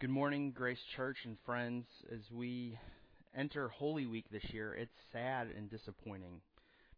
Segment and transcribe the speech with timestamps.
[0.00, 1.84] Good morning, Grace Church and friends.
[2.12, 2.78] As we
[3.36, 6.40] enter Holy Week this year, it's sad and disappointing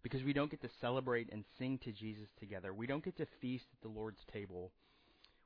[0.03, 2.75] because we don't get to celebrate and sing to Jesus together.
[2.75, 4.71] We don't get to feast at the Lord's table.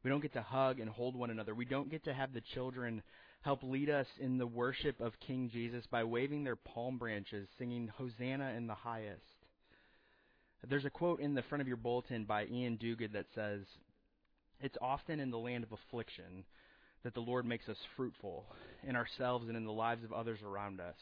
[0.03, 1.55] We don't get to hug and hold one another.
[1.55, 3.05] We don't get to have the children
[3.43, 7.87] help lead us in the worship of King Jesus by waving their palm branches, singing
[7.87, 9.23] Hosanna in the highest.
[10.69, 13.61] There's a quote in the front of your bulletin by Iain Duguid that says,
[14.61, 16.47] It's often in the land of affliction
[17.05, 18.47] that the Lord makes us fruitful
[18.87, 20.97] in ourselves and in the lives of others around us.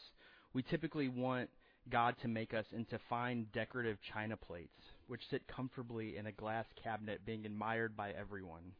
[0.53, 1.49] We typically want
[1.89, 6.65] God to make us into fine decorative china plates, which sit comfortably in a glass
[6.81, 8.73] cabinet being admired by everyone.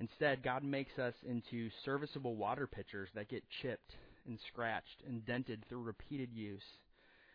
[0.00, 5.64] Instead, God makes us into serviceable water pitchers that get chipped and scratched and dented
[5.68, 6.62] through repeated use.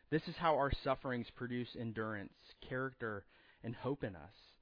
[0.10, 2.34] This is how our sufferings produce endurance,
[2.68, 3.26] character,
[3.64, 4.53] and hope in us.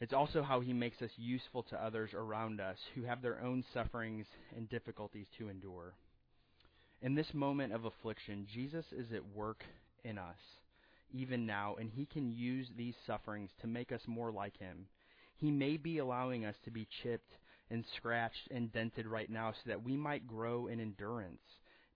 [0.00, 3.64] It's also how he makes us useful to others around us who have their own
[3.74, 5.94] sufferings and difficulties to endure.
[7.02, 9.64] In this moment of affliction, Jesus is at work
[10.04, 10.38] in us,
[11.12, 14.86] even now, and he can use these sufferings to make us more like him.
[15.36, 17.32] He may be allowing us to be chipped
[17.70, 21.42] and scratched and dented right now so that we might grow in endurance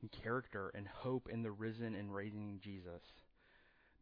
[0.00, 3.02] and character and hope in the risen and reigning Jesus.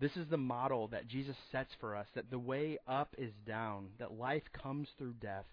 [0.00, 3.90] This is the model that Jesus sets for us that the way up is down,
[3.98, 5.44] that life comes through death.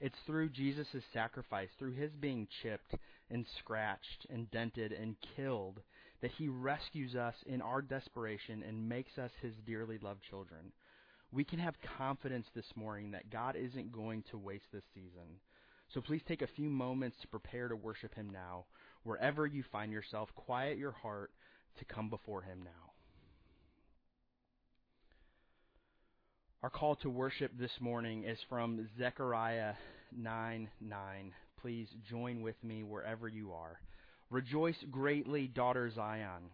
[0.00, 2.94] It's through Jesus' sacrifice, through his being chipped
[3.30, 5.82] and scratched and dented and killed,
[6.22, 10.72] that he rescues us in our desperation and makes us his dearly loved children.
[11.30, 15.40] We can have confidence this morning that God isn't going to waste this season.
[15.92, 18.64] So please take a few moments to prepare to worship him now.
[19.02, 21.32] Wherever you find yourself, quiet your heart
[21.78, 22.93] to come before him now.
[26.64, 29.74] Our call to worship this morning is from Zechariah
[30.16, 31.32] 9 9.
[31.60, 33.78] Please join with me wherever you are.
[34.30, 36.44] Rejoice greatly, daughter Zion.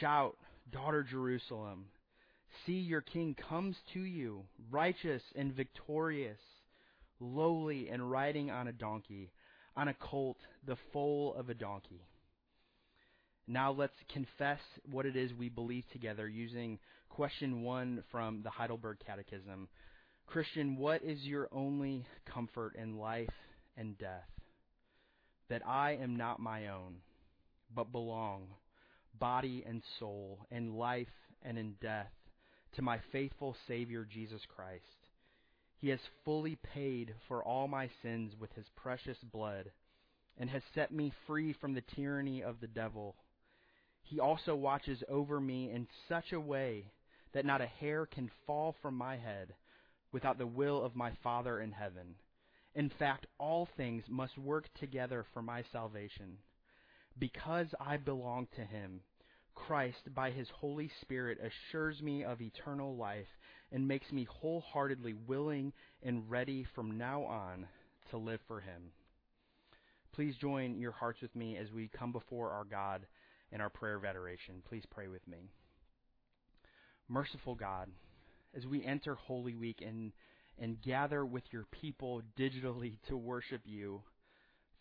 [0.00, 0.38] Shout,
[0.72, 1.88] daughter Jerusalem.
[2.64, 6.40] See, your king comes to you, righteous and victorious,
[7.20, 9.30] lowly and riding on a donkey,
[9.76, 12.00] on a colt, the foal of a donkey.
[13.48, 14.58] Now let's confess
[14.90, 19.68] what it is we believe together using question one from the Heidelberg Catechism.
[20.26, 23.32] Christian, what is your only comfort in life
[23.76, 24.28] and death?
[25.48, 26.96] That I am not my own,
[27.72, 28.48] but belong,
[29.16, 31.06] body and soul, in life
[31.42, 32.10] and in death,
[32.74, 34.82] to my faithful Savior Jesus Christ.
[35.76, 39.70] He has fully paid for all my sins with his precious blood,
[40.36, 43.14] and has set me free from the tyranny of the devil
[44.08, 46.86] he also watches over me in such a way
[47.32, 49.52] that not a hair can fall from my head
[50.12, 52.14] without the will of my Father in heaven.
[52.74, 56.38] In fact, all things must work together for my salvation.
[57.18, 59.00] Because I belong to him,
[59.54, 63.26] Christ, by his Holy Spirit, assures me of eternal life
[63.72, 65.72] and makes me wholeheartedly willing
[66.02, 67.66] and ready from now on
[68.10, 68.92] to live for him.
[70.12, 73.06] Please join your hearts with me as we come before our God
[73.52, 74.62] in our prayer of adoration.
[74.68, 75.50] Please pray with me.
[77.08, 77.88] Merciful God,
[78.56, 80.12] as we enter Holy Week and,
[80.58, 84.02] and gather with your people digitally to worship you,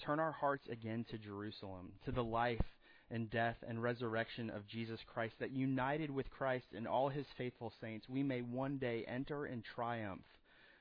[0.04, 2.64] turn our hearts again to Jerusalem, to the life
[3.12, 7.72] and death and resurrection of Jesus Christ, that united with Christ and all his faithful
[7.80, 10.24] saints, we may one day enter in triumph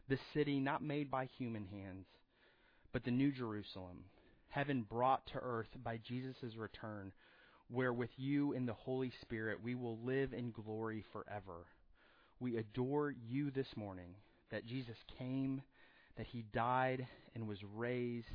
[0.09, 2.07] the city not made by human hands,
[2.93, 4.05] but the new Jerusalem,
[4.49, 7.13] heaven brought to earth by Jesus' return
[7.71, 11.67] where with you in the Holy Spirit we will live in glory forever.
[12.41, 14.15] We adore you this morning
[14.51, 15.63] that Jesus came,
[16.17, 18.27] that he died and was raised,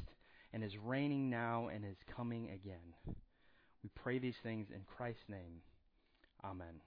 [0.54, 3.16] and is reigning now and is coming again.
[3.84, 5.62] We pray these things in Christ's name.
[6.44, 6.82] Amen.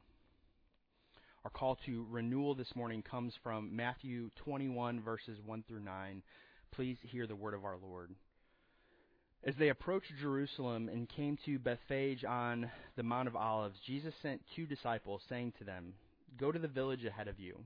[1.45, 6.23] Our call to renewal this morning comes from Matthew 21, verses 1 through 9.
[6.71, 8.11] Please hear the word of our Lord.
[9.45, 14.41] As they approached Jerusalem and came to Bethphage on the Mount of Olives, Jesus sent
[14.55, 15.95] two disciples, saying to them,
[16.39, 17.59] Go to the village ahead of you,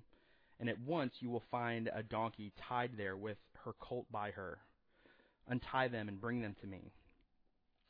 [0.58, 4.58] and at once you will find a donkey tied there with her colt by her.
[5.48, 6.92] Untie them and bring them to me.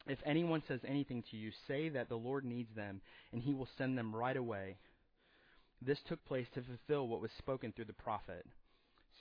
[0.09, 3.01] If anyone says anything to you, say that the Lord needs them,
[3.33, 4.79] and he will send them right away.
[5.81, 8.47] This took place to fulfill what was spoken through the prophet.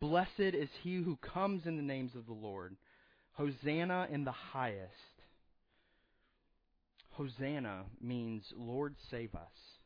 [0.00, 2.76] Blessed is he who comes in the names of the Lord.
[3.32, 4.92] Hosanna in the highest.
[7.10, 9.78] Hosanna means, Lord, save us.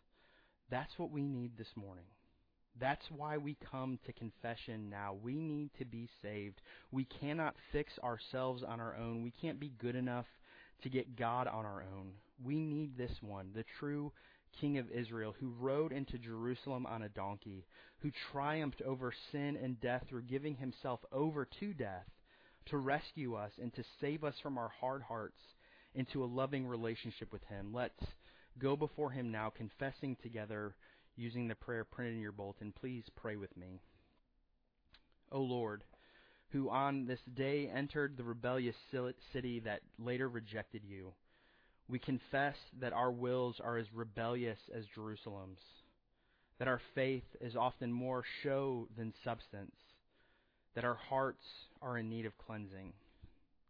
[0.70, 2.05] That's what we need this morning.
[2.81, 5.16] That's why we come to confession now.
[5.22, 6.60] We need to be saved.
[6.90, 9.22] We cannot fix ourselves on our own.
[9.22, 10.26] We can't be good enough
[10.82, 12.12] to get God on our own.
[12.43, 14.12] We need this one, the true
[14.60, 17.66] King of Israel, who rode into Jerusalem on a donkey,
[18.00, 22.06] who triumphed over sin and death through giving himself over to death
[22.67, 25.41] to rescue us and to save us from our hard hearts
[25.95, 27.73] into a loving relationship with him.
[27.73, 28.05] Let's
[28.59, 30.75] go before him now, confessing together
[31.17, 33.81] using the prayer printed in your bulletin, please pray with me.
[35.33, 35.83] O Lord,
[36.51, 38.77] who on this day entered the rebellious
[39.33, 41.12] city that later rejected you,
[41.89, 45.59] we confess that our wills are as rebellious as Jerusalem's,
[46.58, 49.75] that our faith is often more show than substance,
[50.75, 51.44] that our hearts
[51.81, 52.93] are in need of cleansing.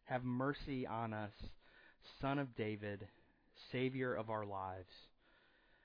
[0.04, 1.32] Have mercy on us,
[2.20, 3.06] Son of David,
[3.70, 4.88] Savior of our lives.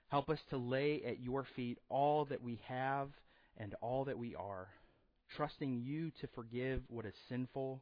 [0.10, 3.10] Help us to lay at your feet all that we have
[3.58, 4.68] and all that we are,
[5.36, 7.82] trusting you to forgive what is sinful,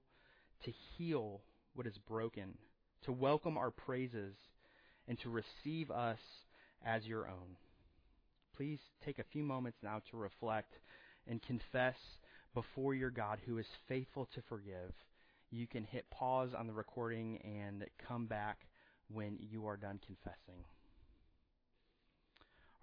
[0.65, 1.41] to heal
[1.75, 2.53] what is broken,
[3.05, 4.33] to welcome our praises,
[5.07, 6.19] and to receive us
[6.85, 7.55] as your own.
[8.61, 10.75] Please take a few moments now to reflect
[11.27, 11.95] and confess
[12.53, 14.93] before your God who is faithful to forgive.
[15.49, 18.59] You can hit pause on the recording and come back
[19.11, 20.63] when you are done confessing.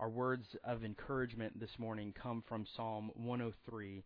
[0.01, 4.03] Our words of encouragement this morning come from Psalm 103,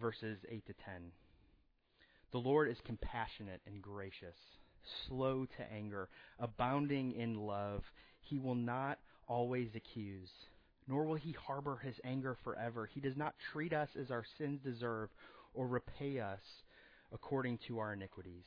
[0.00, 1.10] verses 8 to 10.
[2.30, 4.36] The Lord is compassionate and gracious,
[5.08, 6.08] slow to anger,
[6.38, 7.82] abounding in love.
[8.20, 10.28] He will not always accuse,
[10.88, 12.88] nor will he harbor his anger forever.
[12.92, 15.10] He does not treat us as our sins deserve
[15.54, 16.40] or repay us
[17.12, 18.44] according to our iniquities.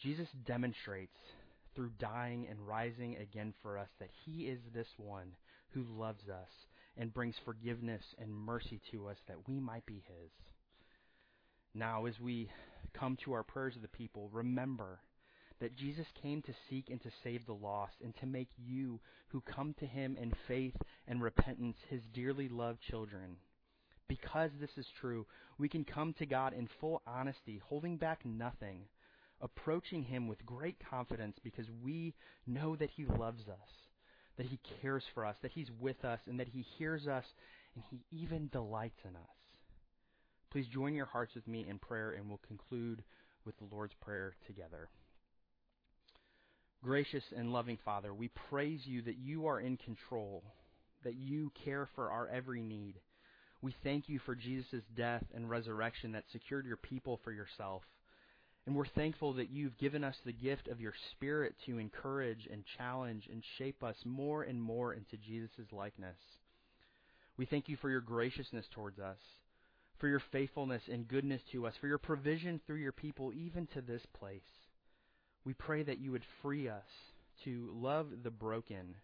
[0.00, 1.16] Jesus demonstrates
[1.74, 5.32] through dying and rising again for us that He is this one
[5.70, 6.50] who loves us
[6.96, 10.30] and brings forgiveness and mercy to us that we might be His.
[11.74, 12.50] Now, as we
[12.92, 15.00] come to our prayers of the people, remember
[15.64, 19.40] that Jesus came to seek and to save the lost and to make you who
[19.40, 20.76] come to Him in faith
[21.08, 23.36] and repentance His dearly loved children.
[24.06, 25.24] Because this is true,
[25.56, 28.80] we can come to God in full honesty, holding back nothing
[29.40, 32.12] approaching Him with great confidence because we
[32.46, 33.68] know that He loves us,
[34.36, 37.24] that He cares for us, that He's with us, and that He hears us,
[37.74, 39.36] and He even delights in us.
[40.50, 43.02] Please join your hearts with me in prayer, and we'll conclude
[43.46, 44.88] with the Lord's Prayer together.
[46.84, 50.42] Gracious and loving Father, we praise you that you are in control,
[51.02, 52.96] that you care for our every need.
[53.62, 57.80] We thank you for Jesus' death and resurrection that secured your people for yourself.
[58.66, 62.62] And we're thankful that you've given us the gift of your Spirit to encourage and
[62.76, 66.18] challenge and shape us more and more into Jesus' likeness.
[67.38, 69.18] We thank you for your graciousness towards us,
[69.96, 73.80] for your faithfulness and goodness to us, for your provision through your people, even to
[73.80, 74.42] this place.
[75.44, 76.88] We pray that you would free us
[77.44, 78.94] to love the broken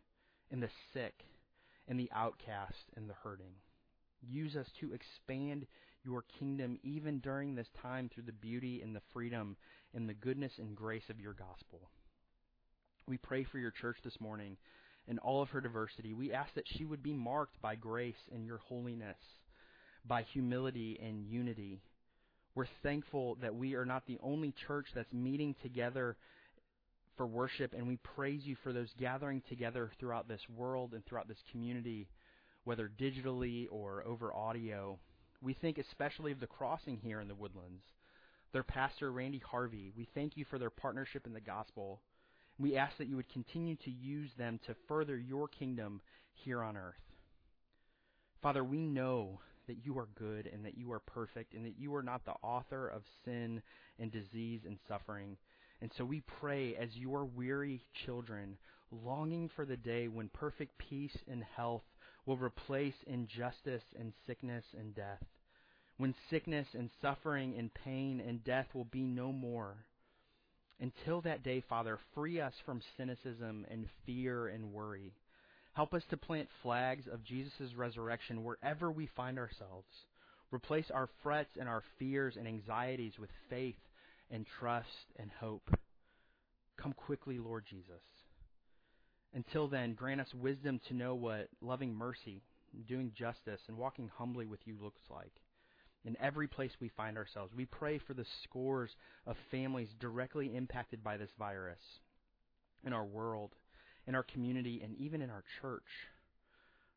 [0.51, 1.25] and the sick
[1.87, 3.53] and the outcast and the hurting.
[4.23, 5.67] Use us to expand
[6.03, 9.57] your kingdom even during this time through the beauty and the freedom
[9.95, 11.91] and the goodness and grace of your gospel.
[13.07, 14.57] We pray for your church this morning
[15.09, 16.15] and all of her diversity.
[16.15, 19.19] We ask that she would be marked by grace and your holiness,
[20.05, 21.83] by humility and unity.
[22.55, 26.17] We're thankful that we are not the only church that's meeting together
[27.17, 31.29] for worship, and we praise you for those gathering together throughout this world and throughout
[31.29, 32.09] this community,
[32.65, 34.99] whether digitally or over audio.
[35.43, 37.83] We think especially of the crossing here in the woodlands.
[38.53, 42.01] Their pastor, Randy Harvey, we thank you for their partnership in the gospel.
[42.59, 46.01] We ask that you would continue to use them to further your kingdom
[46.33, 46.95] here on earth.
[48.43, 51.95] Father, we know that you are good and that you are perfect and that you
[51.95, 53.63] are not the author of sin
[54.01, 55.37] and disease and suffering.
[55.81, 58.59] And so we pray as your weary children,
[58.91, 61.85] longing for the day when perfect peace and health
[62.27, 65.23] will replace injustice and sickness and death.
[65.99, 69.77] When sickness and suffering and pain and death will be no more.
[70.81, 75.13] Until that day, Father, free us from cynicism and fear and worry.
[75.81, 79.89] Help us to plant flags of Jesus' resurrection wherever we find ourselves.
[80.53, 83.79] Replace our frets and our fears and anxieties with faith
[84.31, 85.75] and trust and hope.
[86.77, 88.03] Come quickly, Lord Jesus.
[89.33, 92.43] Until then, grant us wisdom to know what loving mercy,
[92.87, 95.33] doing justice, and walking humbly with you looks like.
[96.05, 98.91] In every place we find ourselves, we pray for the scores
[99.27, 101.81] of families directly impacted by this virus
[102.85, 103.55] in our world,
[104.07, 105.83] in our community, and even in our church.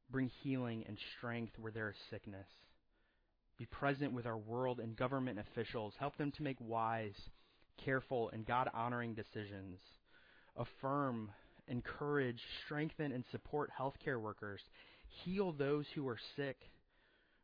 [0.10, 2.48] Bring healing and strength where there is sickness.
[3.57, 5.93] Be present with our world and government officials.
[6.00, 7.15] Help them to make wise,
[7.83, 9.79] careful, and God honoring decisions.
[10.57, 11.31] Affirm,
[11.67, 14.62] encourage, strengthen, and support healthcare workers.
[15.24, 16.57] Heal those who are sick.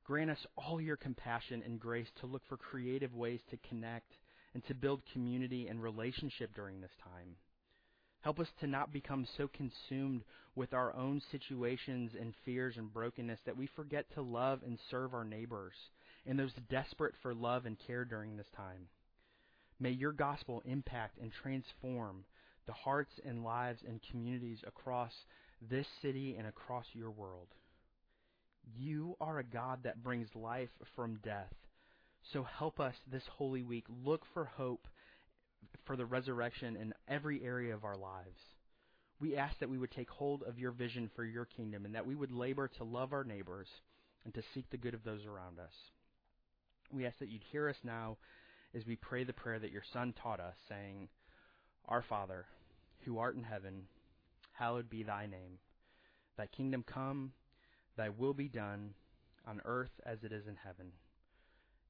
[0.04, 4.12] Grant us all your compassion and grace to look for creative ways to connect
[4.54, 7.36] and to build community and relationship during this time.
[8.22, 10.24] Help us to not become so consumed
[10.56, 15.14] with our own situations and fears and brokenness that we forget to love and serve
[15.14, 15.74] our neighbors
[16.26, 18.90] and those desperate for love and care during this time.
[19.80, 22.26] May your gospel impact and transform
[22.68, 25.14] the hearts and lives and communities across
[25.62, 27.48] this city and across your world.
[28.78, 31.54] You are a God that brings life from death.
[32.34, 34.88] So help us this Holy Week look for hope
[35.90, 38.40] for the resurrection in every area of our lives.
[39.20, 42.06] We ask that we would take hold of your vision for your kingdom and that
[42.06, 43.68] we would labor to love our neighbors
[44.24, 45.74] and to seek the good of those around us.
[46.94, 48.18] We ask that you'd hear us now
[48.76, 51.10] as we pray the prayer that your Son taught us, saying,
[51.88, 52.46] Our Father,
[53.04, 53.86] who art in heaven,
[54.52, 55.58] hallowed be thy name.
[56.38, 57.32] Thy kingdom come,
[57.98, 58.94] thy will be done,
[59.48, 60.92] on earth as it is in heaven.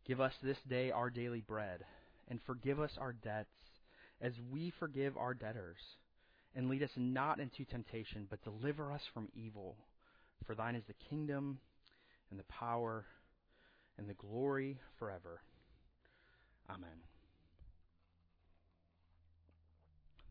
[0.08, 1.84] Give us this day our daily bread,
[2.30, 3.50] and forgive us our debts
[4.22, 5.80] as we forgive our debtors.
[6.56, 9.78] And lead us not into temptation, but deliver us from evil.
[10.46, 11.60] For thine is the kingdom,
[12.32, 13.06] and the power,
[13.98, 15.42] and the glory forever.
[16.70, 16.90] Amen.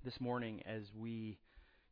[0.04, 1.38] This morning, as we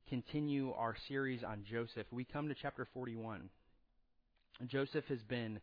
[0.09, 3.49] continue our series on Joseph, we come to chapter 41.
[4.67, 5.61] Joseph has been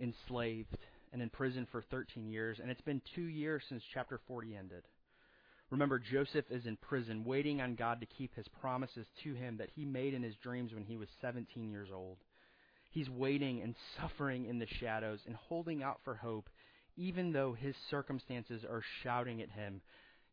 [0.00, 0.76] enslaved
[1.12, 4.82] and in prison for 13 years, and it's been two years since chapter 40 ended.
[5.70, 9.70] Remember, Joseph is in prison, waiting on God to keep his promises to him that
[9.74, 12.16] he made in his dreams when he was 17 years old.
[12.90, 16.48] He's waiting and suffering in the shadows and holding out for hope,
[16.96, 19.82] even though his circumstances are shouting at him,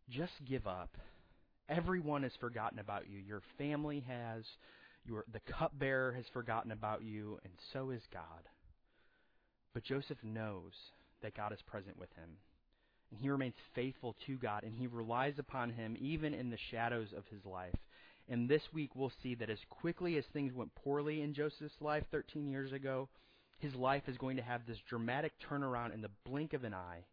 [0.10, 0.98] Just give up.
[1.68, 3.18] Everyone has forgotten about you.
[3.20, 4.44] Your family has.
[5.04, 8.50] Your, the cupbearer has forgotten about you, and so is God.
[9.74, 10.72] But Joseph knows
[11.22, 12.30] that God is present with him.
[13.12, 17.14] And he remains faithful to God, and he relies upon him even in the shadows
[17.16, 17.76] of his life.
[18.28, 22.04] And this week we'll see that as quickly as things went poorly in Joseph's life
[22.12, 23.08] 13 years ago,
[23.60, 27.06] his life is going to have this dramatic turnaround in the blink of an eye.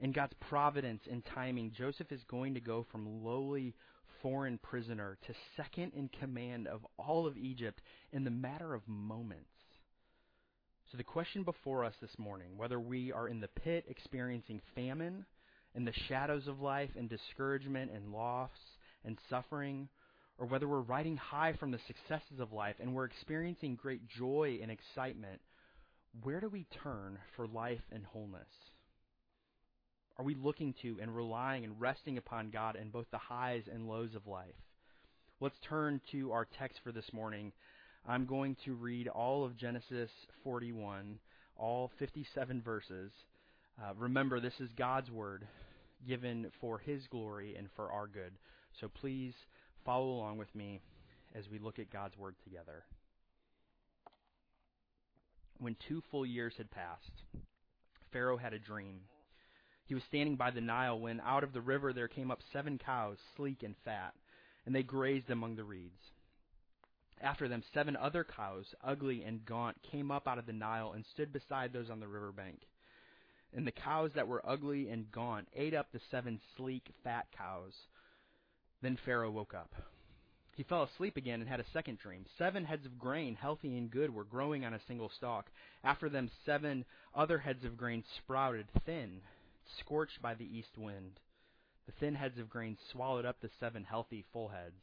[0.00, 3.74] In God's providence and timing, Joseph is going to go from lowly
[4.20, 7.80] foreign prisoner to second in command of all of Egypt
[8.12, 9.51] in the matter of moments.
[10.92, 15.24] So, the question before us this morning, whether we are in the pit experiencing famine,
[15.74, 18.50] in the shadows of life, and discouragement and loss
[19.02, 19.88] and suffering,
[20.36, 24.58] or whether we're riding high from the successes of life and we're experiencing great joy
[24.60, 25.40] and excitement,
[26.22, 28.52] where do we turn for life and wholeness?
[30.18, 33.88] Are we looking to and relying and resting upon God in both the highs and
[33.88, 34.60] lows of life?
[35.40, 37.52] Let's turn to our text for this morning
[38.06, 40.10] I'm going to read all of Genesis
[40.42, 41.20] 41,
[41.56, 43.12] all 57 verses.
[43.80, 45.46] Uh, remember, this is God's word
[46.06, 48.32] given for His glory and for our good.
[48.80, 49.34] So please
[49.84, 50.80] follow along with me
[51.32, 52.82] as we look at God's word together.
[55.58, 57.22] When two full years had passed,
[58.12, 59.02] Pharaoh had a dream.
[59.86, 62.78] He was standing by the Nile when out of the river there came up seven
[62.84, 64.12] cows, sleek and fat,
[64.66, 66.00] and they grazed among the reeds.
[67.22, 71.06] After them, seven other cows, ugly and gaunt, came up out of the Nile and
[71.06, 72.66] stood beside those on the river bank.
[73.54, 77.74] And the cows that were ugly and gaunt ate up the seven sleek, fat cows.
[78.80, 79.72] Then Pharaoh woke up.
[80.56, 82.26] He fell asleep again and had a second dream.
[82.36, 85.50] Seven heads of grain, healthy and good, were growing on a single stalk.
[85.84, 89.20] After them, seven other heads of grain sprouted, thin,
[89.78, 91.20] scorched by the east wind.
[91.86, 94.82] The thin heads of grain swallowed up the seven healthy, full heads.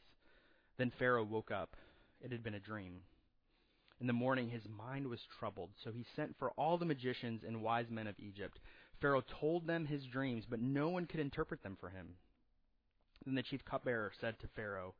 [0.78, 1.76] Then Pharaoh woke up.
[2.20, 3.02] It had been a dream.
[4.00, 7.62] In the morning his mind was troubled, so he sent for all the magicians and
[7.62, 8.58] wise men of Egypt.
[9.00, 12.16] Pharaoh told them his dreams, but no one could interpret them for him.
[13.24, 14.94] Then the chief cupbearer said to Pharaoh,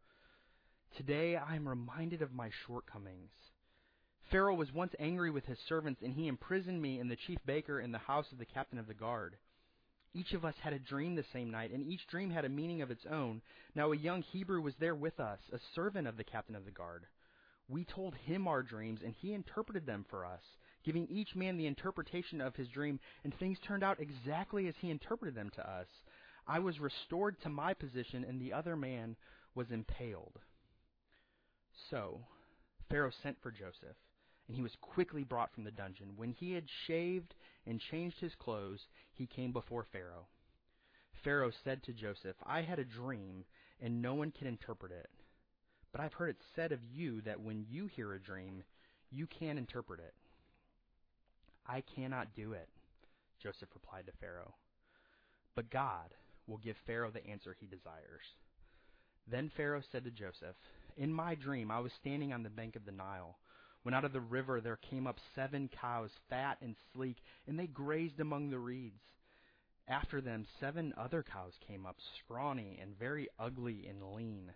[0.97, 3.31] Today I am reminded of my shortcomings.
[4.31, 7.81] Pharaoh was once angry with his servants, and he imprisoned me and the chief baker
[7.81, 9.37] in the house of the captain of the guard.
[10.13, 12.83] Each of us had a dream the same night, and each dream had a meaning
[12.83, 13.43] of its own.
[13.75, 16.71] Now a young Hebrew was there with us, a servant of the captain of the
[16.71, 17.07] guard.
[17.69, 20.43] We told him our dreams, and he interpreted them for us,
[20.85, 24.91] giving each man the interpretation of his dream, and things turned out exactly as he
[24.91, 25.87] interpreted them to us.
[26.49, 29.17] I was restored to my position, and the other man
[29.55, 30.41] was impaled.
[31.91, 32.21] So
[32.89, 33.97] Pharaoh sent for Joseph,
[34.51, 36.09] and he was quickly brought from the dungeon.
[36.17, 37.37] When he had shaved
[37.69, 38.81] and changed his clothes,
[39.13, 40.27] he came before Pharaoh.
[41.23, 43.45] Pharaoh said to Joseph, I had a dream,
[43.81, 45.09] and no one can interpret it.
[45.93, 48.65] But I've heard it said of you that when you hear a dream,
[49.13, 50.15] you can interpret it.
[51.65, 52.69] I cannot do it,
[53.41, 54.57] Joseph replied to Pharaoh.
[55.55, 56.13] But God
[56.49, 58.25] will give Pharaoh the answer he desires.
[59.31, 60.57] Then Pharaoh said to Joseph,
[60.97, 63.39] In my dream I was standing on the bank of the Nile,
[63.83, 67.67] when out of the river there came up seven cows, fat and sleek, and they
[67.67, 69.01] grazed among the reeds.
[69.89, 74.53] After them seven other cows came up, scrawny and very ugly and lean.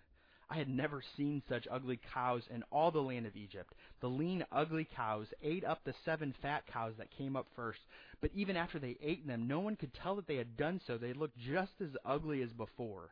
[0.51, 3.75] I had never seen such ugly cows in all the land of Egypt.
[4.01, 7.81] The lean, ugly cows ate up the seven fat cows that came up first.
[8.21, 10.99] But even after they ate them, no one could tell that they had done so.
[10.99, 13.11] They looked just as ugly as before.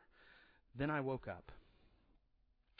[0.77, 1.51] Then I woke up.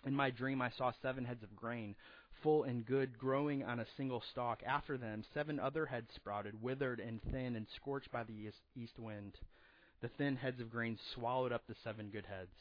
[0.06, 1.96] In my dream, I saw seven heads of grain,
[2.44, 4.62] full and good, growing on a single stalk.
[4.68, 9.38] After them, seven other heads sprouted, withered and thin, and scorched by the east wind.
[10.02, 12.52] The thin heads of grain swallowed up the seven good heads.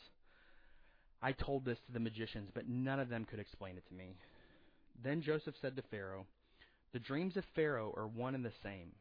[1.20, 4.14] I told this to the magicians, but none of them could explain it to me.
[5.02, 6.26] Then Joseph said to Pharaoh,
[6.92, 8.92] The dreams of Pharaoh are one and the same.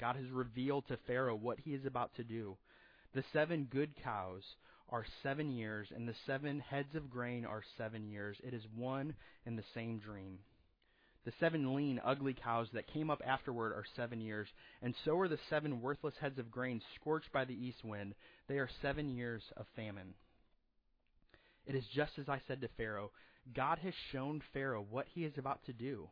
[0.00, 2.56] God has revealed to Pharaoh what he is about to do.
[3.14, 4.42] The seven good cows
[4.94, 8.36] are seven years, and the seven heads of grain are seven years.
[8.44, 9.12] It is one
[9.44, 10.38] and the same dream.
[11.24, 14.46] The seven lean, ugly cows that came up afterward are seven years,
[14.82, 18.14] and so are the seven worthless heads of grain scorched by the east wind.
[18.46, 20.14] They are seven years of famine.
[21.66, 23.10] It is just as I said to Pharaoh
[23.52, 26.08] God has shown Pharaoh what he is about to do.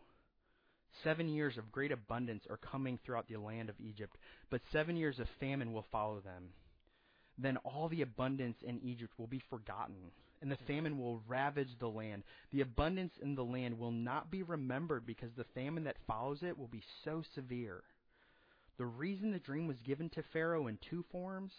[1.05, 4.16] Seven years of great abundance are coming throughout the land of Egypt,
[4.51, 6.49] but seven years of famine will follow them.
[7.38, 11.88] Then all the abundance in Egypt will be forgotten, and the famine will ravage the
[11.88, 12.25] land.
[12.51, 16.59] The abundance in the land will not be remembered because the famine that follows it
[16.59, 17.83] will be so severe.
[18.79, 21.53] The reason the dream was given to Pharaoh in two forms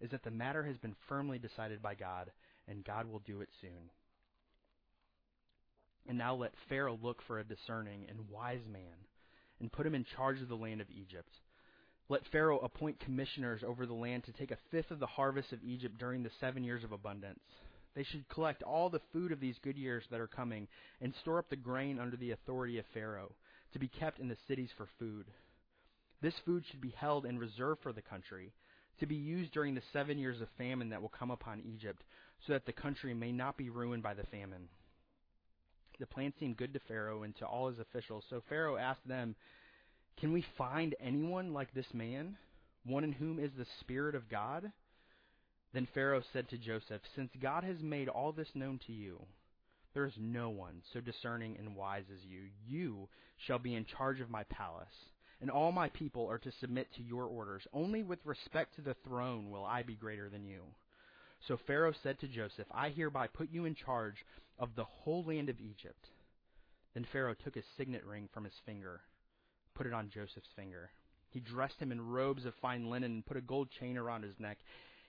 [0.00, 2.30] is that the matter has been firmly decided by God,
[2.66, 3.90] and God will do it soon.
[6.06, 9.06] And now let Pharaoh look for a discerning and wise man,
[9.60, 11.40] and put him in charge of the land of Egypt.
[12.10, 15.62] Let Pharaoh appoint commissioners over the land to take a fifth of the harvest of
[15.62, 17.40] Egypt during the seven years of abundance.
[17.94, 20.68] They should collect all the food of these good years that are coming,
[21.00, 23.32] and store up the grain under the authority of Pharaoh,
[23.72, 25.26] to be kept in the cities for food.
[26.22, 28.52] This food should be held in reserve for the country,
[29.00, 32.02] to be used during the seven years of famine that will come upon Egypt,
[32.46, 34.68] so that the country may not be ruined by the famine.
[35.98, 39.34] The plan seemed good to Pharaoh and to all his officials, so Pharaoh asked them,
[40.20, 42.36] Can we find anyone like this man,
[42.84, 44.72] one in whom is the Spirit of God?
[45.72, 49.24] Then Pharaoh said to Joseph, Since God has made all this known to you,
[49.94, 52.42] there is no one so discerning and wise as you.
[52.66, 54.86] You shall be in charge of my palace,
[55.40, 57.66] and all my people are to submit to your orders.
[57.72, 60.62] Only with respect to the throne will I be greater than you.
[61.46, 64.24] So Pharaoh said to Joseph, I hereby put you in charge
[64.58, 66.08] of the whole land of Egypt.
[66.94, 69.02] Then Pharaoh took his signet ring from his finger,
[69.78, 70.90] put it on Joseph's finger.
[71.30, 74.38] He dressed him in robes of fine linen and put a gold chain around his
[74.38, 74.58] neck.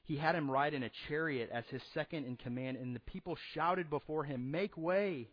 [0.03, 3.37] He had him ride in a chariot as his second in command, and the people
[3.53, 5.27] shouted before him, Make way!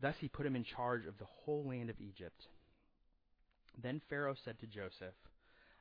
[0.00, 2.46] Thus he put him in charge of the whole land of Egypt.
[3.82, 5.14] Then Pharaoh said to Joseph,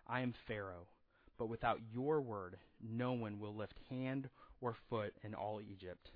[0.07, 0.87] I am Pharaoh
[1.41, 4.29] but without your word, no one will lift hand
[4.61, 6.11] or foot in all Egypt.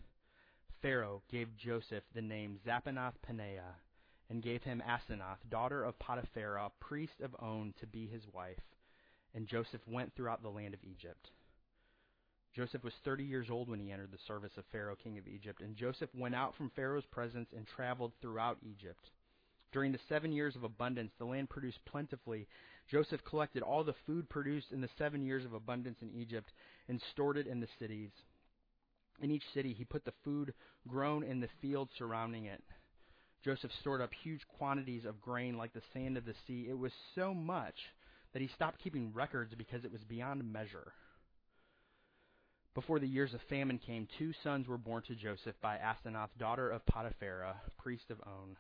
[0.84, 3.74] Pharaoh gave Joseph the name Zaphenath Paneah,
[4.30, 8.62] and gave him Asenath, daughter of Potiphera, priest of On, to be his wife.
[9.34, 11.30] And Joseph went throughout the land of Egypt.
[12.56, 15.62] Joseph was thirty years old when he entered the service of Pharaoh, king of Egypt,
[15.62, 19.10] and Joseph went out from Pharaoh's presence and traveled throughout Egypt.
[19.74, 22.48] During the seven years of abundance, the land produced plentifully.
[22.90, 26.54] Joseph collected all the food produced in the seven years of abundance in Egypt
[26.88, 28.12] and stored it in the cities.
[29.22, 30.54] In each city, he put the food
[30.88, 32.64] grown in the fields surrounding it.
[33.46, 36.66] Joseph stored up huge quantities of grain like the sand of the sea.
[36.68, 37.76] It was so much
[38.34, 40.94] that he stopped keeping records because it was beyond measure.
[42.74, 46.72] Before the years of famine came, two sons were born to Joseph by Asenath, daughter
[46.72, 48.58] of Potiphera, priest of On.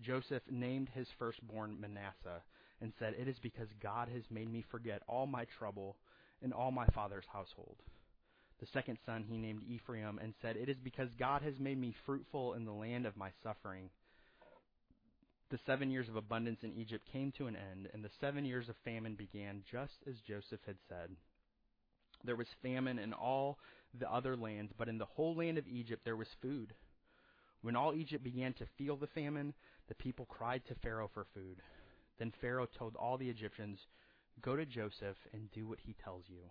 [0.00, 2.40] Joseph named his firstborn Manasseh
[2.80, 5.96] and said, It is because God has made me forget all my trouble
[6.42, 7.78] in all my father's household.
[8.60, 11.92] The second son he named Ephraim and said, It is because God has made me
[12.06, 13.90] fruitful in the land of my suffering.
[15.50, 18.68] The seven years of abundance in Egypt came to an end, and the seven years
[18.68, 21.16] of famine began, just as Joseph had said.
[22.22, 23.58] There was famine in all
[23.98, 26.74] the other lands, but in the whole land of Egypt there was food.
[27.62, 29.54] When all Egypt began to feel the famine,
[29.88, 31.62] the people cried to Pharaoh for food.
[32.18, 33.78] Then Pharaoh told all the Egyptians,
[34.42, 36.50] Go to Joseph and do what he tells you.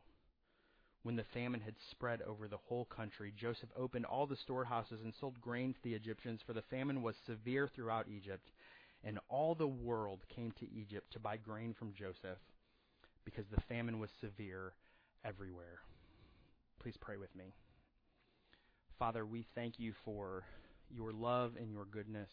[1.03, 5.13] When the famine had spread over the whole country, Joseph opened all the storehouses and
[5.13, 8.49] sold grain to the Egyptians, for the famine was severe throughout Egypt.
[9.03, 12.39] And all the world came to Egypt to buy grain from Joseph,
[13.25, 14.73] because the famine was severe
[15.23, 15.79] everywhere.
[16.81, 17.53] Please pray with me.
[18.99, 20.43] Father, we thank you for
[20.89, 22.29] your love and your goodness.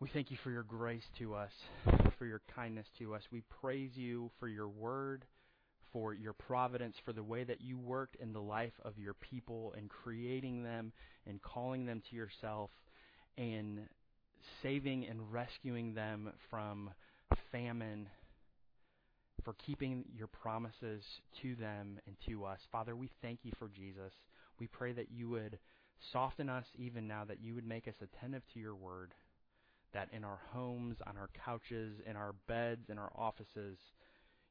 [0.00, 1.50] We thank you for your grace to us,
[2.18, 3.22] for your kindness to us.
[3.32, 5.24] We praise you for your word,
[5.92, 9.74] for your providence, for the way that you worked in the life of your people
[9.76, 10.92] and creating them
[11.26, 12.70] and calling them to yourself
[13.36, 13.80] and
[14.62, 16.90] saving and rescuing them from
[17.52, 18.08] famine,
[19.44, 21.02] for keeping your promises
[21.42, 22.60] to them and to us.
[22.70, 24.12] Father, we thank you for Jesus.
[24.58, 25.58] We pray that you would
[26.12, 29.12] soften us even now, that you would make us attentive to your word
[29.94, 33.78] that in our homes, on our couches, in our beds, in our offices,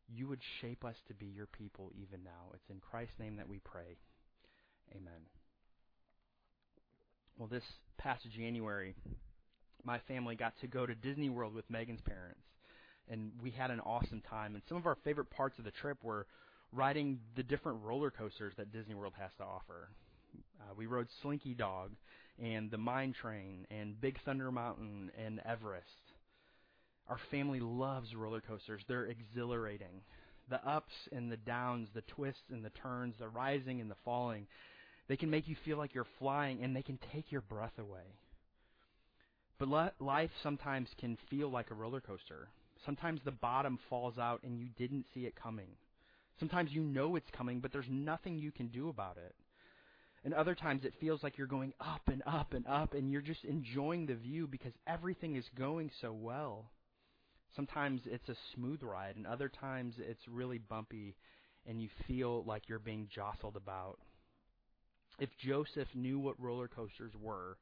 [0.08, 2.52] you would shape us to be your people even now.
[2.54, 3.97] It's in Christ's name that we pray.
[4.91, 5.21] Amen.
[7.38, 7.63] Well, this
[7.97, 8.95] past January,
[9.88, 12.43] my family got to go to Disney World with Megan's parents,
[13.10, 14.54] and we had an awesome time.
[14.54, 16.28] And some of our favorite parts of the trip were
[16.73, 19.88] riding the different roller coasters that Disney World has to offer.
[20.60, 21.91] Uh, we rode Slinky Dog
[22.38, 25.86] and the Mine Train and Big Thunder Mountain and Everest.
[27.08, 28.82] Our family loves roller coasters.
[28.89, 30.02] They're exhilarating.
[30.50, 34.47] The ups and the downs, the twists and the turns, the rising and the falling,
[35.08, 38.17] they can make you feel like you're flying and they can take your breath away.
[39.60, 42.50] But life sometimes can feel like a roller coaster.
[42.86, 45.70] Sometimes the bottom falls out and you didn't see it coming.
[46.39, 49.34] Sometimes you know it's coming, but there's nothing you can do about it.
[50.24, 53.22] And other times it feels like you're going up and up and up and you're
[53.22, 56.70] just enjoying the view because everything is going so well.
[57.56, 61.15] Sometimes it's a smooth ride and other times it's really bumpy
[61.65, 63.98] and you feel like you're being jostled about.
[65.20, 67.58] If Joseph knew what roller coasters were,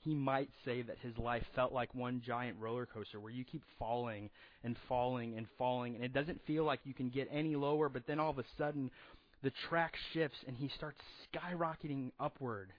[0.00, 3.62] he might say that his life felt like one giant roller coaster where you keep
[3.78, 4.30] falling
[4.64, 8.06] and falling and falling and it doesn't feel like you can get any lower but
[8.06, 8.90] then all of a sudden
[9.42, 10.98] the track shifts and he starts
[11.32, 12.72] skyrocketing upward.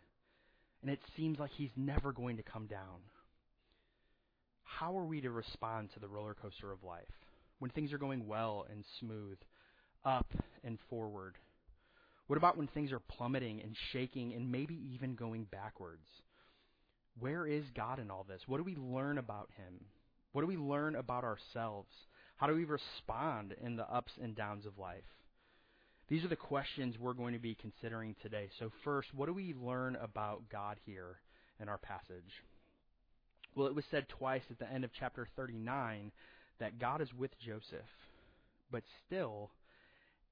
[0.81, 3.01] And it seems like he's never going to come down.
[4.63, 7.03] How are we to respond to the roller coaster of life
[7.59, 9.37] when things are going well and smooth,
[10.05, 10.31] up
[10.63, 11.35] and forward?
[12.27, 16.07] What about when things are plummeting and shaking and maybe even going backwards?
[17.19, 18.41] Where is God in all this?
[18.47, 19.85] What do we learn about Him?
[20.31, 21.89] What do we learn about ourselves?
[22.37, 25.03] How do we respond in the ups and downs of life?
[26.07, 28.49] These are the questions we're going to be considering today.
[28.59, 31.17] So, first, what do we learn about God here
[31.59, 32.43] in our passage?
[33.55, 36.11] Well, it was said twice at the end of chapter 39
[36.59, 37.89] that God is with Joseph,
[38.71, 39.51] but still,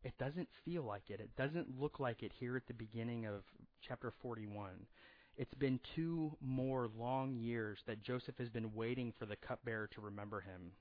[0.04, 1.20] it doesn't feel like it.
[1.20, 3.44] It doesn't look like it here at the beginning of
[3.88, 4.70] chapter 41.
[5.38, 10.02] It's been two more long years that Joseph has been waiting for the cupbearer to
[10.02, 10.72] remember him.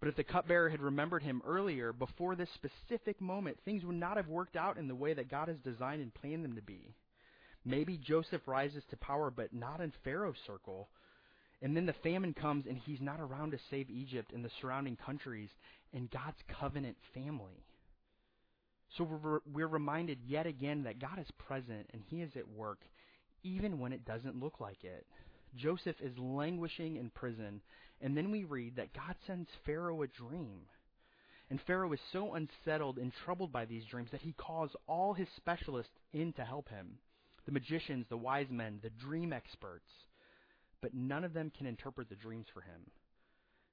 [0.00, 4.16] But if the cupbearer had remembered him earlier, before this specific moment, things would not
[4.16, 6.94] have worked out in the way that God has designed and planned them to be.
[7.64, 10.88] Maybe Joseph rises to power, but not in Pharaoh's circle.
[11.62, 14.96] And then the famine comes, and he's not around to save Egypt and the surrounding
[14.96, 15.48] countries
[15.92, 17.64] and God's covenant family.
[18.96, 22.78] So we're, we're reminded yet again that God is present and he is at work,
[23.46, 25.06] even when it doesn't look like it.
[25.56, 27.60] Joseph is languishing in prison,
[28.00, 30.62] and then we read that God sends Pharaoh a dream.
[31.48, 35.28] And Pharaoh is so unsettled and troubled by these dreams that he calls all his
[35.36, 36.98] specialists in to help him
[37.46, 39.88] the magicians, the wise men, the dream experts.
[40.82, 42.90] But none of them can interpret the dreams for him.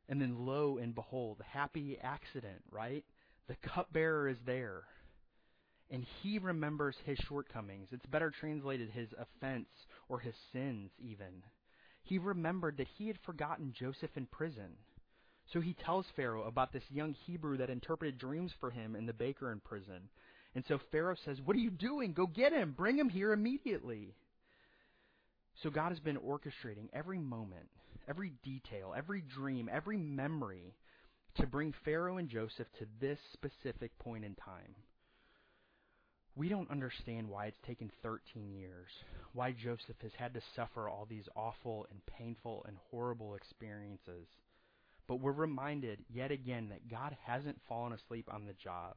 [0.08, 3.04] And then lo and behold, happy accident, right?
[3.48, 4.84] The cupbearer is there.
[5.92, 7.90] And he remembers his shortcomings.
[7.92, 9.68] It's better translated his offense
[10.10, 11.44] or his sins, even
[12.04, 14.78] he remembered that he had forgotten Joseph in prison.
[15.52, 19.14] So he tells Pharaoh about this young Hebrew that interpreted dreams for him and the
[19.14, 20.10] baker in prison.
[20.56, 22.14] And so Pharaoh says, What are you doing?
[22.14, 22.74] Go get him.
[22.78, 24.14] Bring him here immediately.
[25.62, 27.70] So God has been orchestrating every moment,
[28.08, 30.74] every detail, every dream, every memory
[31.36, 34.76] to bring Pharaoh and Joseph to this specific point in time.
[36.36, 38.90] We don't understand why it's taken 13 years,
[39.34, 44.28] why Joseph has had to suffer all these awful and painful and horrible experiences.
[45.08, 48.96] But we're reminded yet again that God hasn't fallen asleep on the job.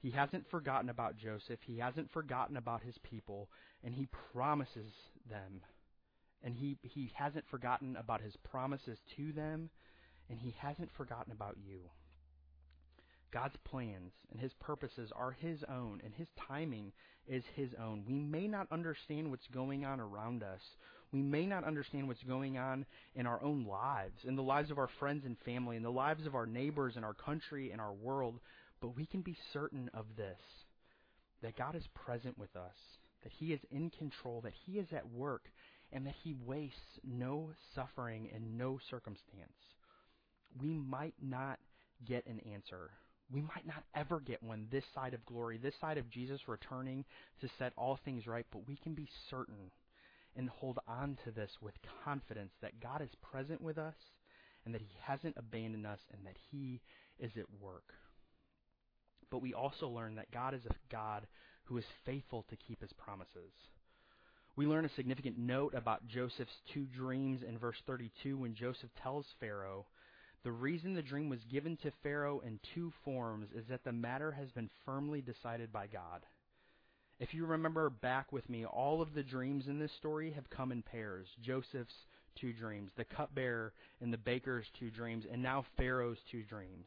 [0.00, 1.60] He hasn't forgotten about Joseph.
[1.64, 3.50] He hasn't forgotten about his people,
[3.84, 4.92] and he promises
[5.28, 5.60] them.
[6.42, 9.68] And he, he hasn't forgotten about his promises to them,
[10.30, 11.80] and he hasn't forgotten about you.
[13.32, 16.92] God's plans and his purposes are his own, and his timing
[17.26, 18.04] is his own.
[18.06, 20.60] We may not understand what's going on around us.
[21.12, 24.78] We may not understand what's going on in our own lives, in the lives of
[24.78, 27.92] our friends and family, in the lives of our neighbors, in our country, in our
[27.92, 28.38] world,
[28.80, 30.38] but we can be certain of this
[31.42, 32.76] that God is present with us,
[33.22, 35.50] that he is in control, that he is at work,
[35.92, 39.52] and that he wastes no suffering and no circumstance.
[40.60, 41.58] We might not
[42.06, 42.90] get an answer
[43.32, 47.04] we might not ever get one this side of glory, this side of Jesus returning
[47.40, 49.70] to set all things right, but we can be certain
[50.36, 53.94] and hold on to this with confidence that God is present with us
[54.64, 56.80] and that He hasn't abandoned us and that He
[57.18, 57.94] is at work.
[59.30, 61.26] But we also learn that God is a God
[61.64, 63.52] who is faithful to keep His promises.
[64.56, 69.24] We learn a significant note about Joseph's two dreams in verse 32 when Joseph tells
[69.40, 69.86] Pharaoh
[70.44, 74.32] the reason the dream was given to Pharaoh in two forms is that the matter
[74.32, 76.22] has been firmly decided by God.
[77.20, 80.72] If you remember back with me, all of the dreams in this story have come
[80.72, 81.28] in pairs.
[81.40, 81.94] Joseph's
[82.40, 86.86] two dreams, the cupbearer and the baker's two dreams, and now Pharaoh's two dreams.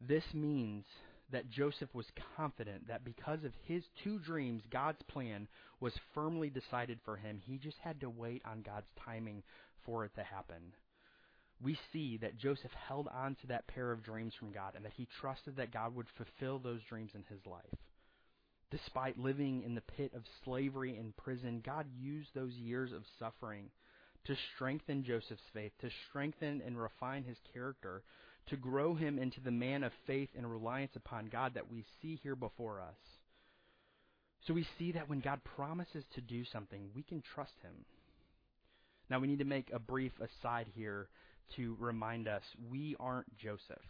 [0.00, 0.84] This means
[1.30, 2.06] that Joseph was
[2.36, 5.48] confident that because of his two dreams, God's plan
[5.80, 7.42] was firmly decided for him.
[7.44, 9.42] He just had to wait on God's timing
[9.84, 10.72] for it to happen
[11.64, 14.92] we see that Joseph held on to that pair of dreams from God and that
[14.96, 17.64] he trusted that God would fulfill those dreams in his life.
[18.70, 23.70] Despite living in the pit of slavery and prison, God used those years of suffering
[24.26, 28.02] to strengthen Joseph's faith, to strengthen and refine his character,
[28.46, 32.20] to grow him into the man of faith and reliance upon God that we see
[32.22, 32.98] here before us.
[34.46, 37.86] So we see that when God promises to do something, we can trust him.
[39.08, 41.08] Now we need to make a brief aside here
[41.56, 43.82] to remind us we aren't Joseph.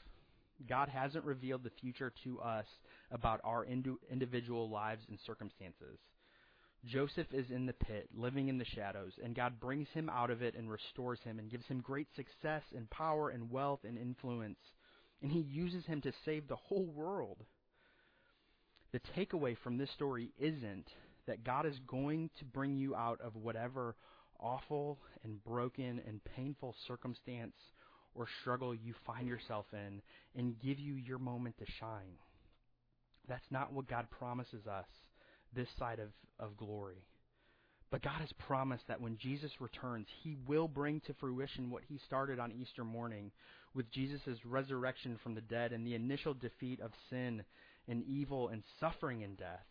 [0.69, 2.67] God hasn't revealed the future to us
[3.11, 3.67] about our
[4.11, 5.99] individual lives and circumstances.
[6.87, 10.43] Joseph is in the pit, living in the shadows, and God brings him out of
[10.43, 14.59] it and restores him and gives him great success and power and wealth and influence.
[15.23, 17.39] And he uses him to save the whole world.
[18.93, 20.87] The takeaway from this story isn't
[21.27, 23.97] that God is going to bring you out of whatever
[24.41, 27.55] awful and broken and painful circumstance
[28.15, 30.01] or struggle you find yourself in
[30.37, 32.19] and give you your moment to shine.
[33.29, 34.87] That's not what God promises us
[35.55, 37.05] this side of, of glory.
[37.91, 41.99] But God has promised that when Jesus returns, He will bring to fruition what He
[42.07, 43.31] started on Easter morning
[43.75, 47.45] with Jesus' resurrection from the dead and the initial defeat of sin
[47.89, 49.65] and evil and suffering and death.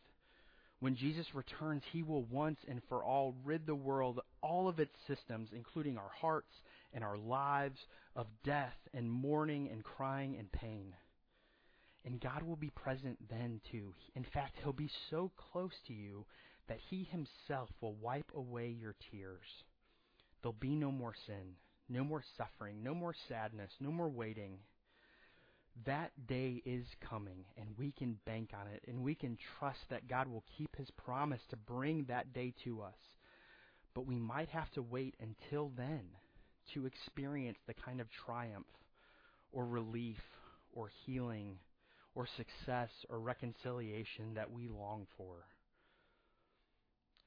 [0.84, 4.94] When Jesus returns, he will once and for all rid the world, all of its
[5.08, 6.52] systems, including our hearts
[6.92, 7.80] and our lives,
[8.18, 10.94] of death and mourning and crying and pain.
[12.04, 13.94] And God will be present then too.
[14.14, 16.26] In fact, he'll be so close to you
[16.68, 19.64] that he himself will wipe away your tears.
[20.42, 21.56] There'll be no more sin,
[21.88, 24.58] no more suffering, no more sadness, no more waiting.
[25.86, 30.08] That day is coming, and we can bank on it, and we can trust that
[30.08, 32.98] God will keep his promise to bring that day to us.
[33.96, 36.04] But we might have to wait until then
[36.74, 38.68] to experience the kind of triumph
[39.52, 40.22] or relief
[40.72, 41.58] or healing
[42.16, 45.46] or success or reconciliation that we long for.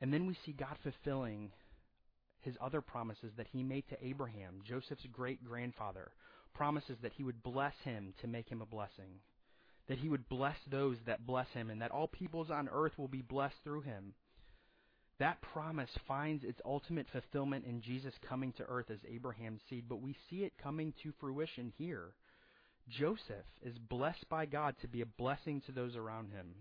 [0.00, 1.50] And then we see God fulfilling
[2.40, 6.11] his other promises that he made to Abraham, Joseph's great grandfather,
[6.57, 9.21] promises that he would bless him to make him a blessing,
[9.88, 13.09] that he would bless those that bless him, and that all peoples on earth will
[13.09, 14.14] be blessed through him.
[15.19, 20.03] That promise finds its ultimate fulfillment in Jesus coming to earth as Abraham's seed, but
[20.03, 22.12] we see it coming to fruition here.
[22.88, 26.55] Joseph is blessed by God to be a blessing to those around him.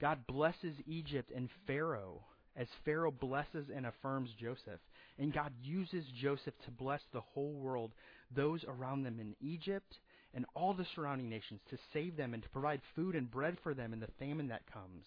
[0.00, 2.22] God blesses Egypt and Pharaoh
[2.56, 4.80] as Pharaoh blesses and affirms Joseph.
[5.18, 7.92] And God uses Joseph to bless the whole world,
[8.34, 9.98] those around them in Egypt
[10.34, 13.74] and all the surrounding nations, to save them and to provide food and bread for
[13.74, 15.04] them in the famine that comes.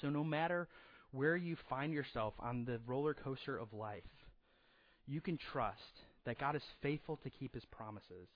[0.00, 0.68] So no matter
[1.12, 4.02] where you find yourself on the roller coaster of life,
[5.06, 8.28] you can trust that God is faithful to keep his promises,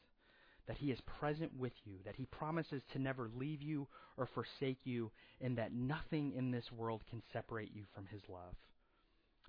[0.67, 4.79] that He is present with you, that He promises to never leave you or forsake
[4.85, 5.11] you,
[5.41, 8.55] and that nothing in this world can separate you from His love.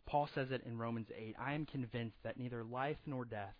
[0.06, 3.56] Paul says it in Romans 8 I am convinced that neither life nor death,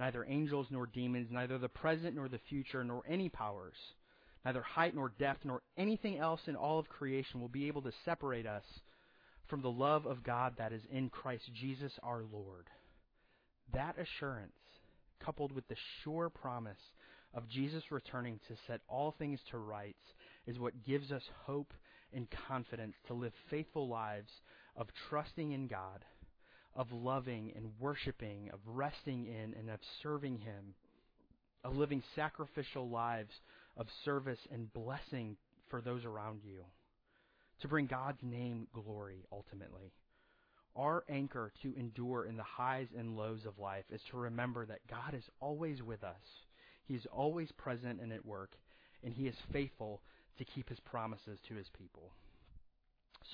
[0.00, 3.76] neither angels nor demons, neither the present nor the future, nor any powers,
[4.44, 7.92] neither height nor depth, nor anything else in all of creation will be able to
[8.04, 8.64] separate us
[9.48, 12.68] from the love of God that is in Christ Jesus our Lord.
[13.74, 14.52] That assurance,
[15.22, 16.80] coupled with the sure promise
[17.34, 20.02] of Jesus returning to set all things to rights,
[20.46, 21.74] is what gives us hope
[22.14, 24.30] and confidence to live faithful lives
[24.76, 26.04] of trusting in God,
[26.80, 30.74] of loving and worshiping, of resting in and of serving Him,
[31.62, 33.34] of living sacrificial lives
[33.76, 35.36] of service and blessing
[35.68, 36.64] for those around you,
[37.60, 39.92] to bring God's name glory ultimately.
[40.74, 44.86] Our anchor to endure in the highs and lows of life is to remember that
[44.88, 46.46] God is always with us.
[46.84, 48.52] He is always present and at work,
[49.04, 50.00] and He is faithful
[50.38, 52.12] to keep His promises to His people.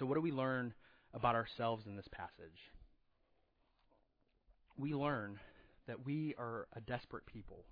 [0.01, 0.75] So, what do we learn
[1.15, 2.73] about ourselves in this passage?
[4.79, 5.39] We learn
[5.87, 7.65] that we are a desperate people.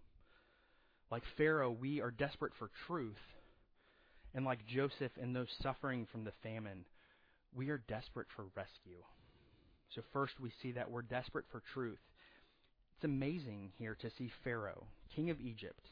[1.10, 3.20] Like Pharaoh, we are desperate for truth.
[4.34, 6.84] And like Joseph and those suffering from the famine,
[7.54, 9.02] we are desperate for rescue.
[9.94, 12.00] So, first, we see that we're desperate for truth.
[12.96, 15.86] It's amazing here to see Pharaoh, king of Egypt,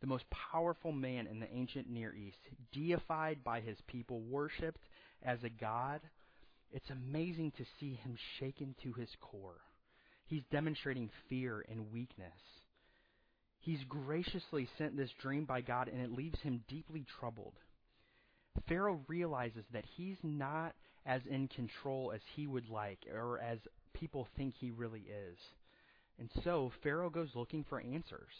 [0.00, 2.38] the most powerful man in the ancient Near East,
[2.72, 4.82] deified by his people, worshipped
[5.22, 6.00] as a god.
[6.70, 9.60] It's amazing to see him shaken to his core.
[10.26, 12.32] He's demonstrating fear and weakness.
[13.60, 17.54] He's graciously sent this dream by God, and it leaves him deeply troubled.
[18.68, 23.58] Pharaoh realizes that he's not as in control as he would like or as
[23.92, 25.38] people think he really is.
[26.18, 28.32] And so Pharaoh goes looking for answers.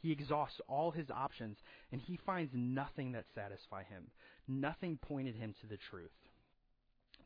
[0.00, 1.58] He exhausts all his options
[1.92, 4.04] and he finds nothing that satisfy him.
[4.48, 6.10] Nothing pointed him to the truth.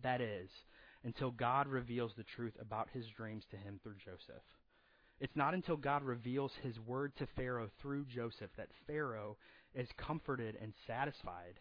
[0.02, 0.48] That is,
[1.04, 4.42] until God reveals the truth about his dreams to him through Joseph.
[5.20, 9.36] It's not until God reveals his word to Pharaoh through Joseph that Pharaoh
[9.74, 11.58] is comforted and satisfied,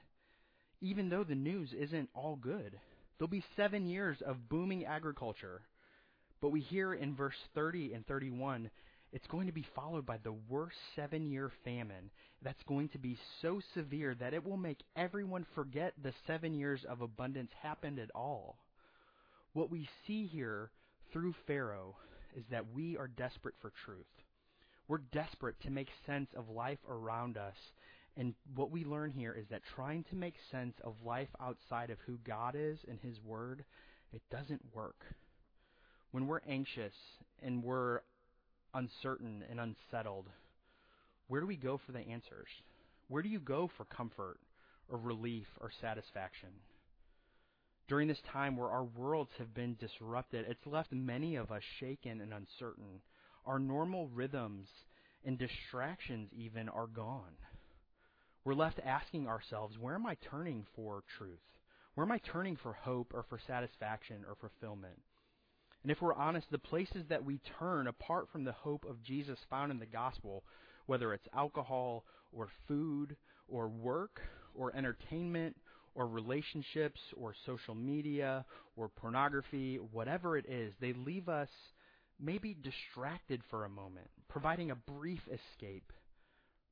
[0.82, 2.78] even though the news isn't all good.
[3.17, 5.62] There'll be seven years of booming agriculture.
[6.41, 8.69] But we hear in verse 30 and 31,
[9.13, 13.17] it's going to be followed by the worst seven year famine that's going to be
[13.41, 18.12] so severe that it will make everyone forget the seven years of abundance happened at
[18.13, 18.58] all.
[19.56, 20.70] What we see here
[21.12, 21.96] through Pharaoh
[22.36, 24.06] is that we are desperate for truth.
[24.88, 27.56] We're desperate to make sense of life around us
[28.18, 31.98] and what we learn here is that trying to make sense of life outside of
[32.06, 33.65] who God is and His Word,
[34.13, 35.04] it doesn't work.
[36.12, 36.94] When we're anxious
[37.44, 38.02] and we're
[38.74, 40.28] uncertain and unsettled,
[41.28, 42.48] where do we go for the answers?
[43.10, 44.38] Where do you go for comfort
[44.88, 46.50] or relief or satisfaction?
[47.88, 52.21] During this time where our worlds have been disrupted, it's left many of us shaken
[52.21, 53.02] and uncertain.
[53.45, 54.67] Our normal rhythms
[55.24, 57.36] and distractions, even, are gone
[58.45, 61.39] we're left asking ourselves, where am I turning for truth?
[61.95, 65.02] Where am I turning for hope or for satisfaction or fulfillment?
[65.82, 69.39] And if we're honest, the places that we turn apart from the hope of Jesus
[69.50, 70.43] found in the gospel,
[70.86, 73.15] whether it's alcohol or food
[73.48, 74.21] or work
[74.54, 75.56] or entertainment
[75.95, 81.49] or relationships or social media or pornography, whatever it is, they leave us
[82.19, 85.91] maybe distracted for a moment, providing a brief escape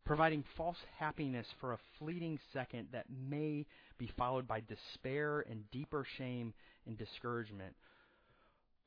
[0.05, 3.65] providing false happiness for a fleeting second that may
[3.97, 6.53] be followed by despair and deeper shame
[6.85, 7.73] and discouragement.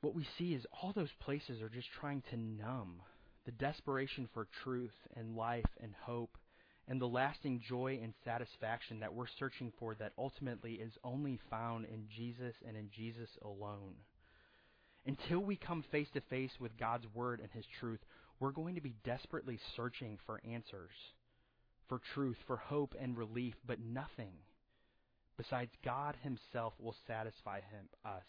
[0.02, 3.00] What we see is all those places are just trying to numb
[3.46, 6.36] the desperation for truth and life and hope
[6.88, 11.84] and the lasting joy and satisfaction that we're searching for that ultimately is only found
[11.86, 13.94] in Jesus and in Jesus alone.
[15.04, 18.00] Until we come face to face with God's Word and His truth,
[18.38, 20.90] we're going to be desperately searching for answers,
[21.88, 24.32] for truth, for hope and relief, but nothing
[25.36, 28.24] besides God Himself will satisfy him, us.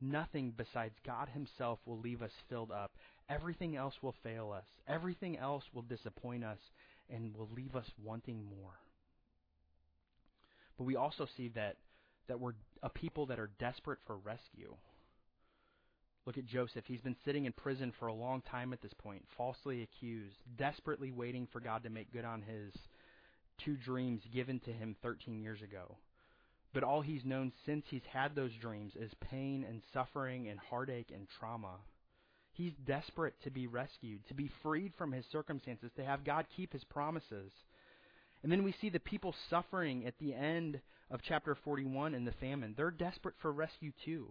[0.00, 2.92] Nothing besides God Himself will leave us filled up.
[3.28, 4.64] Everything else will fail us.
[4.86, 6.58] Everything else will disappoint us
[7.10, 8.74] and will leave us wanting more.
[10.76, 11.76] But we also see that,
[12.28, 12.52] that we're
[12.82, 14.74] a people that are desperate for rescue.
[16.26, 16.84] Look at Joseph.
[16.86, 21.10] He's been sitting in prison for a long time at this point, falsely accused, desperately
[21.10, 22.72] waiting for God to make good on his
[23.64, 25.96] two dreams given to him 13 years ago.
[26.74, 31.10] But all he's known since he's had those dreams is pain and suffering and heartache
[31.12, 31.76] and trauma.
[32.58, 36.72] He's desperate to be rescued, to be freed from his circumstances, to have God keep
[36.72, 37.52] his promises.
[38.42, 42.32] And then we see the people suffering at the end of chapter 41 in the
[42.32, 42.74] famine.
[42.76, 44.26] They're desperate for rescue too.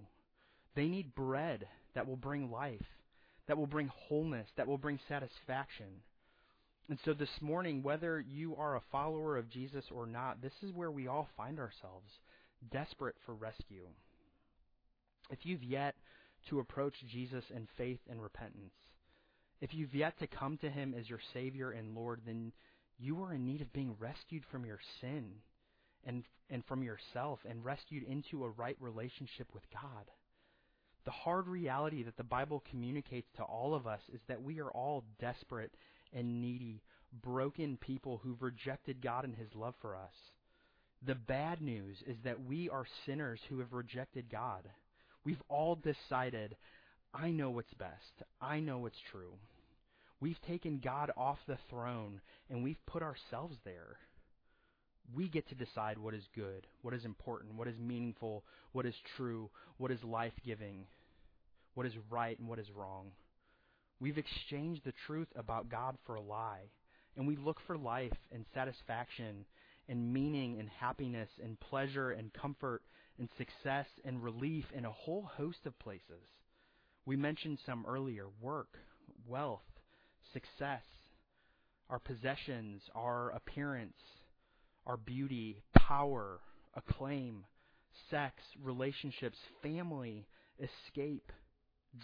[0.76, 2.86] They need bread that will bring life,
[3.48, 6.04] that will bring wholeness, that will bring satisfaction.
[6.90, 10.74] And so this morning, whether you are a follower of Jesus or not, this is
[10.74, 12.12] where we all find ourselves,
[12.74, 13.88] desperate for rescue.
[15.30, 15.96] If you've yet
[16.50, 18.74] to approach Jesus in faith and repentance,
[19.60, 22.52] if you've yet to come to him as your Savior and Lord, then
[23.00, 25.32] you are in need of being rescued from your sin
[26.06, 30.06] and, and from yourself and rescued into a right relationship with God.
[31.06, 34.72] The hard reality that the Bible communicates to all of us is that we are
[34.72, 35.72] all desperate
[36.14, 36.82] and needy,
[37.24, 40.14] broken people who've rejected God and His love for us.
[41.06, 44.64] The bad news is that we are sinners who have rejected God.
[45.28, 46.56] We've all decided,
[47.14, 48.24] I know what's best.
[48.40, 49.34] I know what's true.
[50.22, 53.98] We've taken God off the throne and we've put ourselves there.
[55.14, 58.96] We get to decide what is good, what is important, what is meaningful, what is
[59.18, 60.86] true, what is life giving,
[61.74, 63.08] what is right, and what is wrong.
[64.00, 66.72] We've exchanged the truth about God for a lie,
[67.18, 69.44] and we look for life and satisfaction
[69.90, 72.82] and meaning and happiness and pleasure and comfort
[73.20, 76.24] and success and relief in a whole host of places.
[77.06, 78.78] We mentioned some earlier work,
[79.28, 79.62] wealth,
[80.34, 80.84] success,
[81.90, 83.98] our possessions, our appearance,
[84.86, 86.40] our beauty, power,
[86.76, 87.46] acclaim,
[88.10, 90.28] sex, relationships, family,
[90.60, 91.32] escape,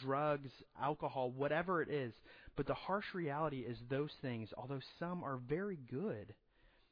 [0.01, 0.49] drugs,
[0.81, 2.13] alcohol, whatever it is.
[2.55, 6.33] But the harsh reality is those things, although some are very good,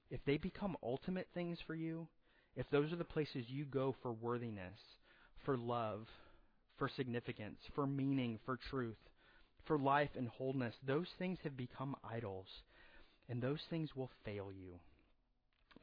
[0.09, 2.07] if they become ultimate things for you,
[2.55, 4.79] if those are the places you go for worthiness,
[5.45, 6.07] for love,
[6.77, 8.97] for significance, for meaning, for truth,
[9.65, 12.47] for life and wholeness, those things have become idols.
[13.29, 14.79] And those things will fail you.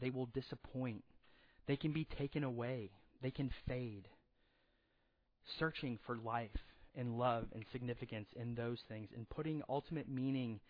[0.00, 1.04] They will disappoint.
[1.66, 2.90] They can be taken away.
[3.22, 4.08] They can fade.
[5.58, 6.50] Searching for life
[6.94, 10.60] and love and significance in those things and putting ultimate meaning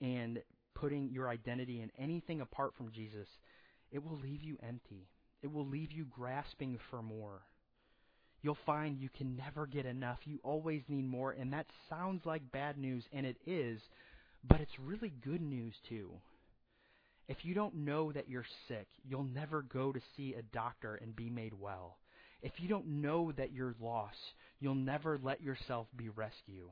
[0.00, 0.42] and
[0.74, 3.28] putting your identity in anything apart from Jesus,
[3.90, 5.08] it will leave you empty.
[5.42, 7.42] It will leave you grasping for more.
[8.42, 10.18] You'll find you can never get enough.
[10.24, 11.32] You always need more.
[11.32, 13.80] And that sounds like bad news, and it is,
[14.48, 16.10] but it's really good news too.
[17.28, 21.16] If you don't know that you're sick, you'll never go to see a doctor and
[21.16, 21.98] be made well.
[22.40, 26.70] If you don't know that you're lost, you'll never let yourself be rescued.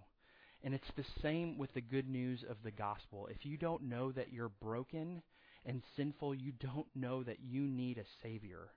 [0.63, 3.29] And it's the same with the good news of the gospel.
[3.31, 5.23] If you don't know that you're broken
[5.67, 8.71] and sinful, you don't know that you need a Savior.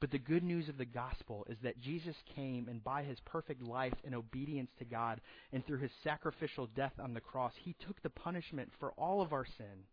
[0.00, 3.62] But the good news of the gospel is that Jesus came and by his perfect
[3.62, 5.20] life and obedience to God
[5.52, 9.32] and through his sacrificial death on the cross, he took the punishment for all of
[9.32, 9.86] our sin.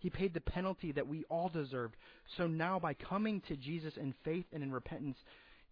[0.00, 1.96] He paid the penalty that we all deserved.
[2.36, 5.18] So now by coming to Jesus in faith and in repentance,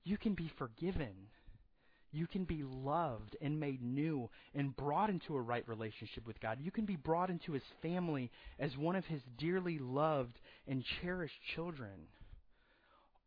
[0.05, 1.15] you can be forgiven.
[2.17, 6.57] You can be loved and made new and brought into a right relationship with God.
[6.63, 11.39] You can be brought into His family as one of His dearly loved and cherished
[11.55, 12.09] children.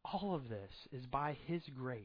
[0.03, 2.01] All of this is by His grace.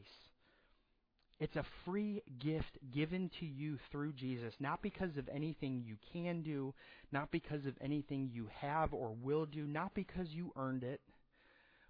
[1.39, 6.43] It's a free gift given to you through Jesus, not because of anything you can
[6.43, 6.75] do,
[7.11, 11.01] not because of anything you have or will do, not because you earned it,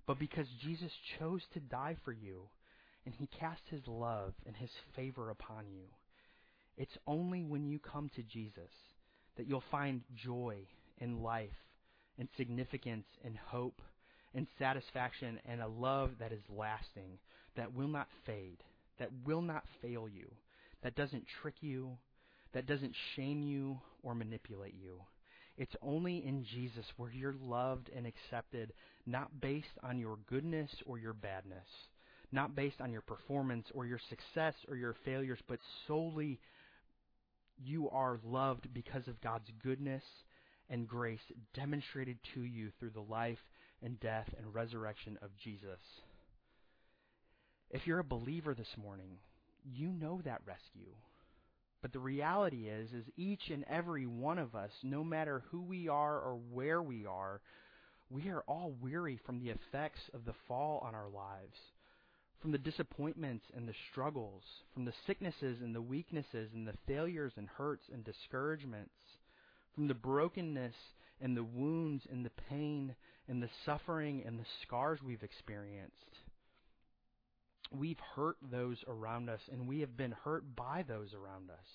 [0.08, 2.48] but because Jesus chose to die for you
[3.06, 5.86] and he casts his love and his favor upon you.
[6.78, 8.72] It's only when you come to Jesus
[9.38, 10.58] that you'll find joy
[10.98, 11.50] in life
[12.18, 13.82] and significance and hope
[14.34, 17.20] and satisfaction and a love that is lasting,
[17.56, 18.64] that will not fade,
[19.00, 20.30] that will not fail you,
[20.84, 21.98] that doesn't trick you,
[22.54, 25.00] that doesn't shame you or manipulate you.
[25.58, 28.74] It's only in Jesus where you're loved and accepted,
[29.06, 31.68] not based on your goodness or your badness,
[32.36, 36.40] not based on your performance or your success or your failures, but solely
[37.58, 40.04] you are loved because of God's goodness
[40.70, 41.22] and grace
[41.54, 43.40] demonstrated to you through the life
[43.82, 45.80] and death and resurrection of Jesus.
[47.70, 49.18] If you're a believer this morning,
[49.64, 50.94] you know that rescue.
[51.82, 55.88] But the reality is is each and every one of us, no matter who we
[55.88, 57.42] are or where we are,
[58.10, 61.58] we are all weary from the effects of the fall on our lives
[62.42, 67.34] from the disappointments and the struggles, from the sicknesses and the weaknesses and the failures
[67.38, 68.94] and hurts and discouragements,
[69.74, 70.76] from the brokenness
[71.22, 72.96] and the wounds and the pain
[73.28, 76.20] and the suffering and the scars we've experienced.
[77.72, 81.68] We've hurt those around us and we have been hurt by those around us.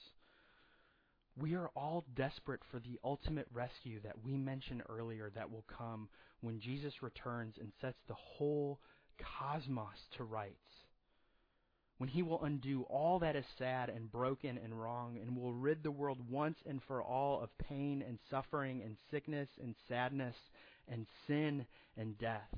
[1.40, 6.08] We are all desperate for the ultimate rescue that we mentioned earlier that will come
[6.42, 8.78] when Jesus returns and sets the whole
[9.38, 10.56] cosmos to rights.
[11.98, 15.82] When he will undo all that is sad and broken and wrong and will rid
[15.82, 20.36] the world once and for all of pain and suffering and sickness and sadness
[20.88, 21.66] and sin
[21.98, 22.48] and death.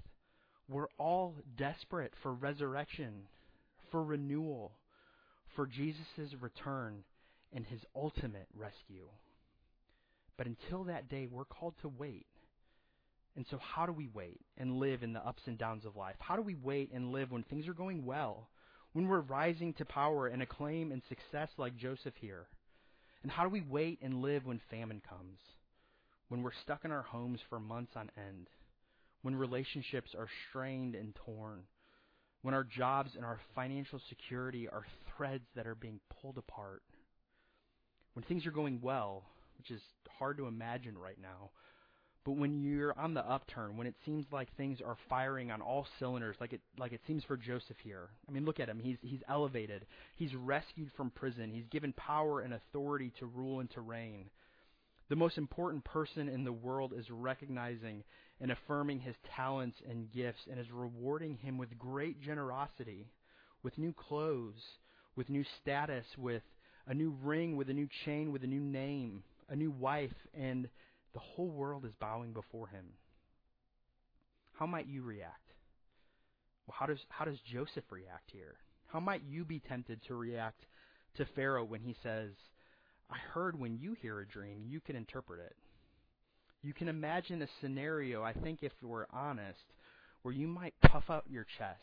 [0.68, 3.26] We're all desperate for resurrection,
[3.90, 4.72] for renewal,
[5.56, 7.02] for Jesus' return
[7.52, 9.08] and his ultimate rescue.
[10.36, 12.26] But until that day, we're called to wait.
[13.37, 16.16] And so, how do we wait and live in the ups and downs of life?
[16.18, 18.49] How do we wait and live when things are going well,
[18.93, 22.47] when we're rising to power and acclaim and success like Joseph here?
[23.22, 25.39] And how do we wait and live when famine comes,
[26.28, 28.49] when we're stuck in our homes for months on end,
[29.22, 31.62] when relationships are strained and torn,
[32.43, 34.85] when our jobs and our financial security are
[35.16, 36.83] threads that are being pulled apart?
[38.12, 39.24] When things are going well,
[39.57, 39.80] which is
[40.18, 41.51] hard to imagine right now,
[42.24, 45.86] but when you're on the upturn, when it seems like things are firing on all
[45.98, 48.10] cylinders, like it like it seems for Joseph here.
[48.28, 48.78] I mean, look at him.
[48.78, 49.86] He's he's elevated.
[50.14, 51.50] He's rescued from prison.
[51.50, 54.30] He's given power and authority to rule and to reign.
[55.08, 58.04] The most important person in the world is recognizing
[58.40, 63.08] and affirming his talents and gifts and is rewarding him with great generosity,
[63.62, 64.62] with new clothes,
[65.16, 66.42] with new status, with
[66.86, 70.68] a new ring, with a new chain, with a new name, a new wife, and
[71.14, 72.86] the whole world is bowing before him.
[74.54, 75.52] How might you react?
[76.66, 78.54] Well, how does, how does Joseph react here?
[78.86, 80.66] How might you be tempted to react
[81.16, 82.30] to Pharaoh when he says,
[83.10, 85.56] I heard when you hear a dream, you can interpret it.
[86.62, 89.64] You can imagine a scenario, I think if we're honest,
[90.22, 91.78] where you might puff out your chest,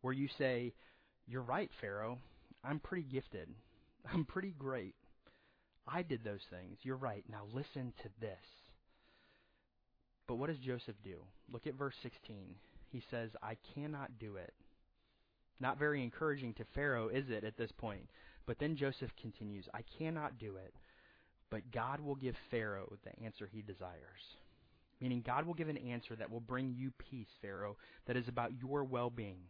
[0.00, 0.72] where you say,
[1.26, 2.18] You're right, Pharaoh.
[2.62, 3.48] I'm pretty gifted.
[4.12, 4.94] I'm pretty great.
[5.86, 6.78] I did those things.
[6.82, 7.24] You're right.
[7.30, 8.38] Now listen to this.
[10.26, 11.16] But what does Joseph do?
[11.52, 12.54] Look at verse 16.
[12.92, 14.52] He says, I cannot do it.
[15.58, 18.08] Not very encouraging to Pharaoh, is it, at this point?
[18.46, 20.74] But then Joseph continues, I cannot do it,
[21.50, 24.22] but God will give Pharaoh the answer he desires.
[25.00, 27.76] Meaning, God will give an answer that will bring you peace, Pharaoh,
[28.06, 29.40] that is about your well being.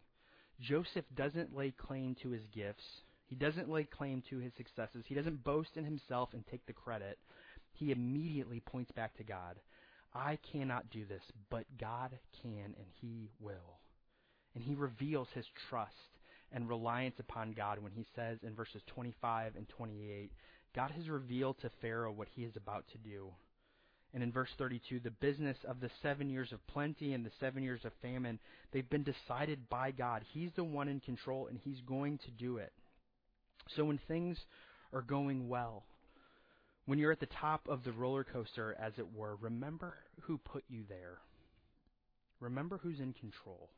[0.59, 2.83] Joseph doesn't lay claim to his gifts,
[3.31, 5.05] he doesn't lay claim to his successes.
[5.07, 7.17] He doesn't boast in himself and take the credit.
[7.71, 9.55] He immediately points back to God.
[10.13, 12.11] I cannot do this, but God
[12.41, 13.79] can and he will.
[14.53, 15.95] And he reveals his trust
[16.51, 20.29] and reliance upon God when he says in verses 25 and 28,
[20.75, 23.29] God has revealed to Pharaoh what he is about to do.
[24.13, 27.63] And in verse 32, the business of the seven years of plenty and the seven
[27.63, 28.39] years of famine,
[28.73, 30.23] they've been decided by God.
[30.33, 32.73] He's the one in control, and He's going to do it.
[33.67, 34.37] So when things
[34.93, 35.85] are going well,
[36.85, 40.63] when you're at the top of the roller coaster, as it were, remember who put
[40.67, 41.19] you there.
[42.39, 43.69] Remember who's in control.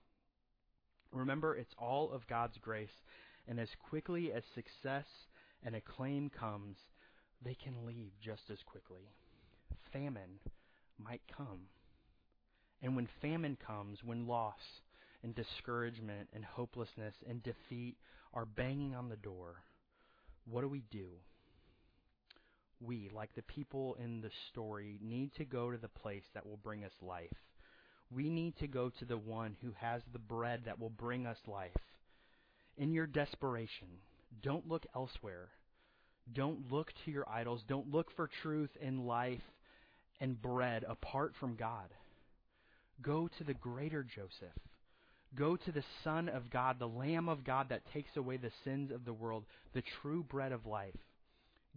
[1.11, 3.03] Remember it's all of God's grace,
[3.47, 5.05] and as quickly as success
[5.63, 6.77] and acclaim comes,
[7.43, 9.11] they can leave just as quickly.
[9.91, 10.39] Famine
[10.97, 11.67] might come.
[12.81, 14.81] And when famine comes, when loss
[15.23, 17.97] and discouragement and hopelessness and defeat
[18.34, 19.63] are banging on the door,
[20.46, 21.08] what do we do?
[22.80, 26.58] We, like the people in the story, need to go to the place that will
[26.58, 27.32] bring us life.
[28.12, 31.38] We need to go to the one who has the bread that will bring us
[31.48, 31.72] life.
[32.78, 33.88] In your desperation,
[34.41, 35.50] don't look elsewhere.
[36.32, 37.64] Don't look to your idols.
[37.68, 39.41] Don't look for truth in life
[40.20, 41.89] and bread apart from God.
[43.02, 44.58] Go to the greater Joseph.
[45.36, 48.91] Go to the Son of God, the Lamb of God that takes away the sins
[48.91, 50.97] of the world, the true bread of life.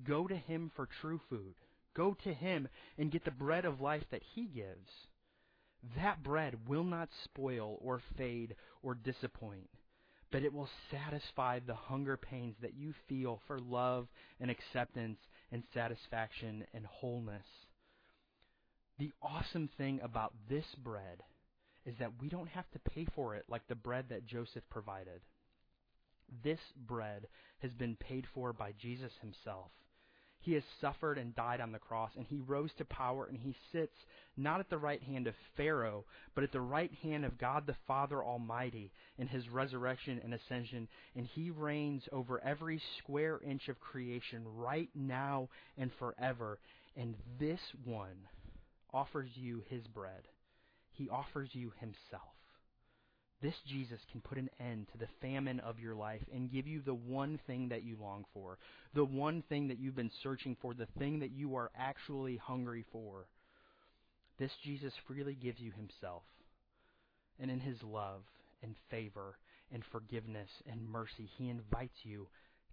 [0.04, 1.54] Go to him for true food.
[1.94, 4.90] Go to him and get the bread of life that he gives.
[5.96, 9.70] That bread will not spoil or fade or disappoint,
[10.30, 15.18] but it will satisfy the hunger pains that you feel for love and acceptance
[15.50, 17.46] and satisfaction and wholeness.
[18.98, 21.22] The awesome thing about this bread
[21.87, 25.20] is that we don't have to pay for it like the bread that Joseph provided.
[26.43, 27.28] This bread
[27.61, 29.70] has been paid for by Jesus himself.
[30.41, 33.55] He has suffered and died on the cross, and he rose to power, and he
[33.72, 33.97] sits
[34.37, 37.76] not at the right hand of Pharaoh, but at the right hand of God the
[37.87, 43.80] Father Almighty in his resurrection and ascension, and he reigns over every square inch of
[43.80, 46.59] creation right now and forever.
[46.97, 48.28] And this one
[48.93, 50.28] offers you his bread
[50.97, 52.32] he offers you himself.
[53.42, 56.80] This Jesus can put an end to the famine of your life and give you
[56.80, 58.59] the one thing that you long for,
[58.94, 62.84] the one thing that you've been searching for, the thing that you are actually hungry
[62.92, 63.26] for.
[64.38, 66.22] This Jesus freely gives you himself.
[67.38, 68.22] And in his love
[68.62, 69.36] and favor
[69.70, 72.28] and forgiveness and mercy, he invites you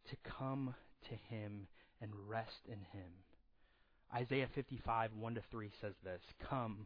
[0.10, 0.74] to come
[1.10, 1.68] to him
[2.02, 3.12] and rest in him.
[4.16, 6.86] Isaiah 55, 1 to 3 says this Come,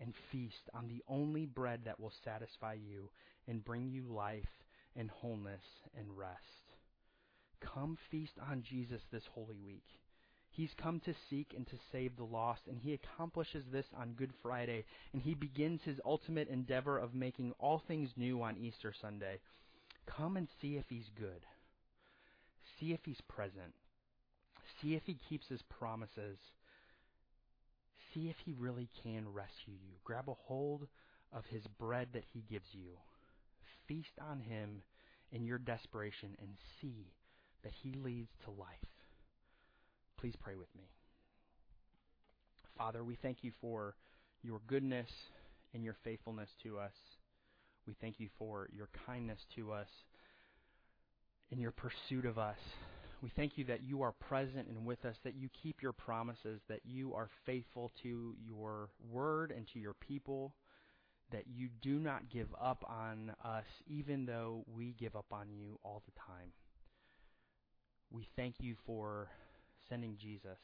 [0.00, 3.10] and feast on the only bread that will satisfy you
[3.46, 4.64] and bring you life
[4.96, 5.62] and wholeness
[5.96, 6.40] and rest.
[7.60, 9.84] Come feast on Jesus this Holy Week.
[10.50, 14.32] He's come to seek and to save the lost, and he accomplishes this on Good
[14.40, 19.40] Friday, and he begins his ultimate endeavor of making all things new on Easter Sunday.
[20.06, 21.44] Come and see if he's good.
[22.78, 23.74] See if he's present.
[24.80, 26.38] See if he keeps his promises
[28.14, 29.96] see if he really can rescue you.
[30.04, 30.86] Grab a hold
[31.32, 32.92] of his bread that he gives you.
[33.88, 34.82] Feast on him
[35.32, 36.50] in your desperation and
[36.80, 37.12] see
[37.64, 38.68] that he leads to life.
[40.18, 40.84] Please pray with me.
[42.78, 43.94] Father, we thank you for
[44.42, 45.10] your goodness
[45.74, 46.92] and your faithfulness to us.
[47.86, 49.88] We thank you for your kindness to us
[51.50, 52.56] and your pursuit of us.
[53.24, 56.60] We thank you that you are present and with us, that you keep your promises,
[56.68, 60.52] that you are faithful to your word and to your people,
[61.32, 65.78] that you do not give up on us even though we give up on you
[65.82, 66.52] all the time.
[68.10, 69.30] We thank you for
[69.88, 70.58] sending Jesus.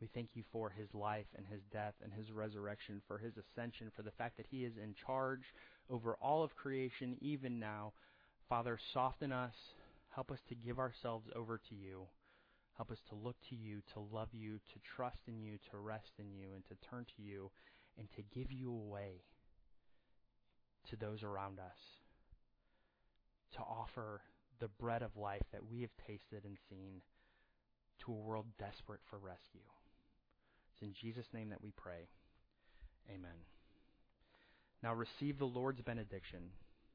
[0.00, 3.92] We thank you for his life and his death and his resurrection, for his ascension,
[3.94, 5.54] for the fact that he is in charge
[5.88, 7.92] over all of creation even now.
[8.48, 9.54] Father, soften us
[10.14, 12.06] Help us to give ourselves over to you.
[12.76, 16.12] Help us to look to you, to love you, to trust in you, to rest
[16.18, 17.50] in you, and to turn to you,
[17.98, 19.22] and to give you away
[20.90, 21.78] to those around us.
[23.56, 24.22] To offer
[24.60, 27.02] the bread of life that we have tasted and seen
[28.04, 29.60] to a world desperate for rescue.
[30.72, 32.08] It's in Jesus' name that we pray.
[33.08, 33.46] Amen.
[34.82, 36.40] Now receive the Lord's benediction.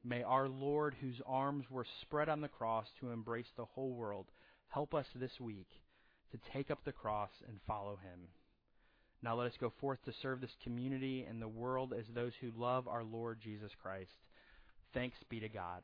[0.08, 4.26] May our Lord, whose arms were spread on the cross to embrace the whole world,
[4.68, 5.68] help us this week
[6.30, 8.20] to take up the cross and follow him.
[9.22, 12.50] Now let us go forth to serve this community and the world as those who
[12.56, 14.16] love our Lord Jesus Christ.
[14.94, 15.82] Thanks be to God.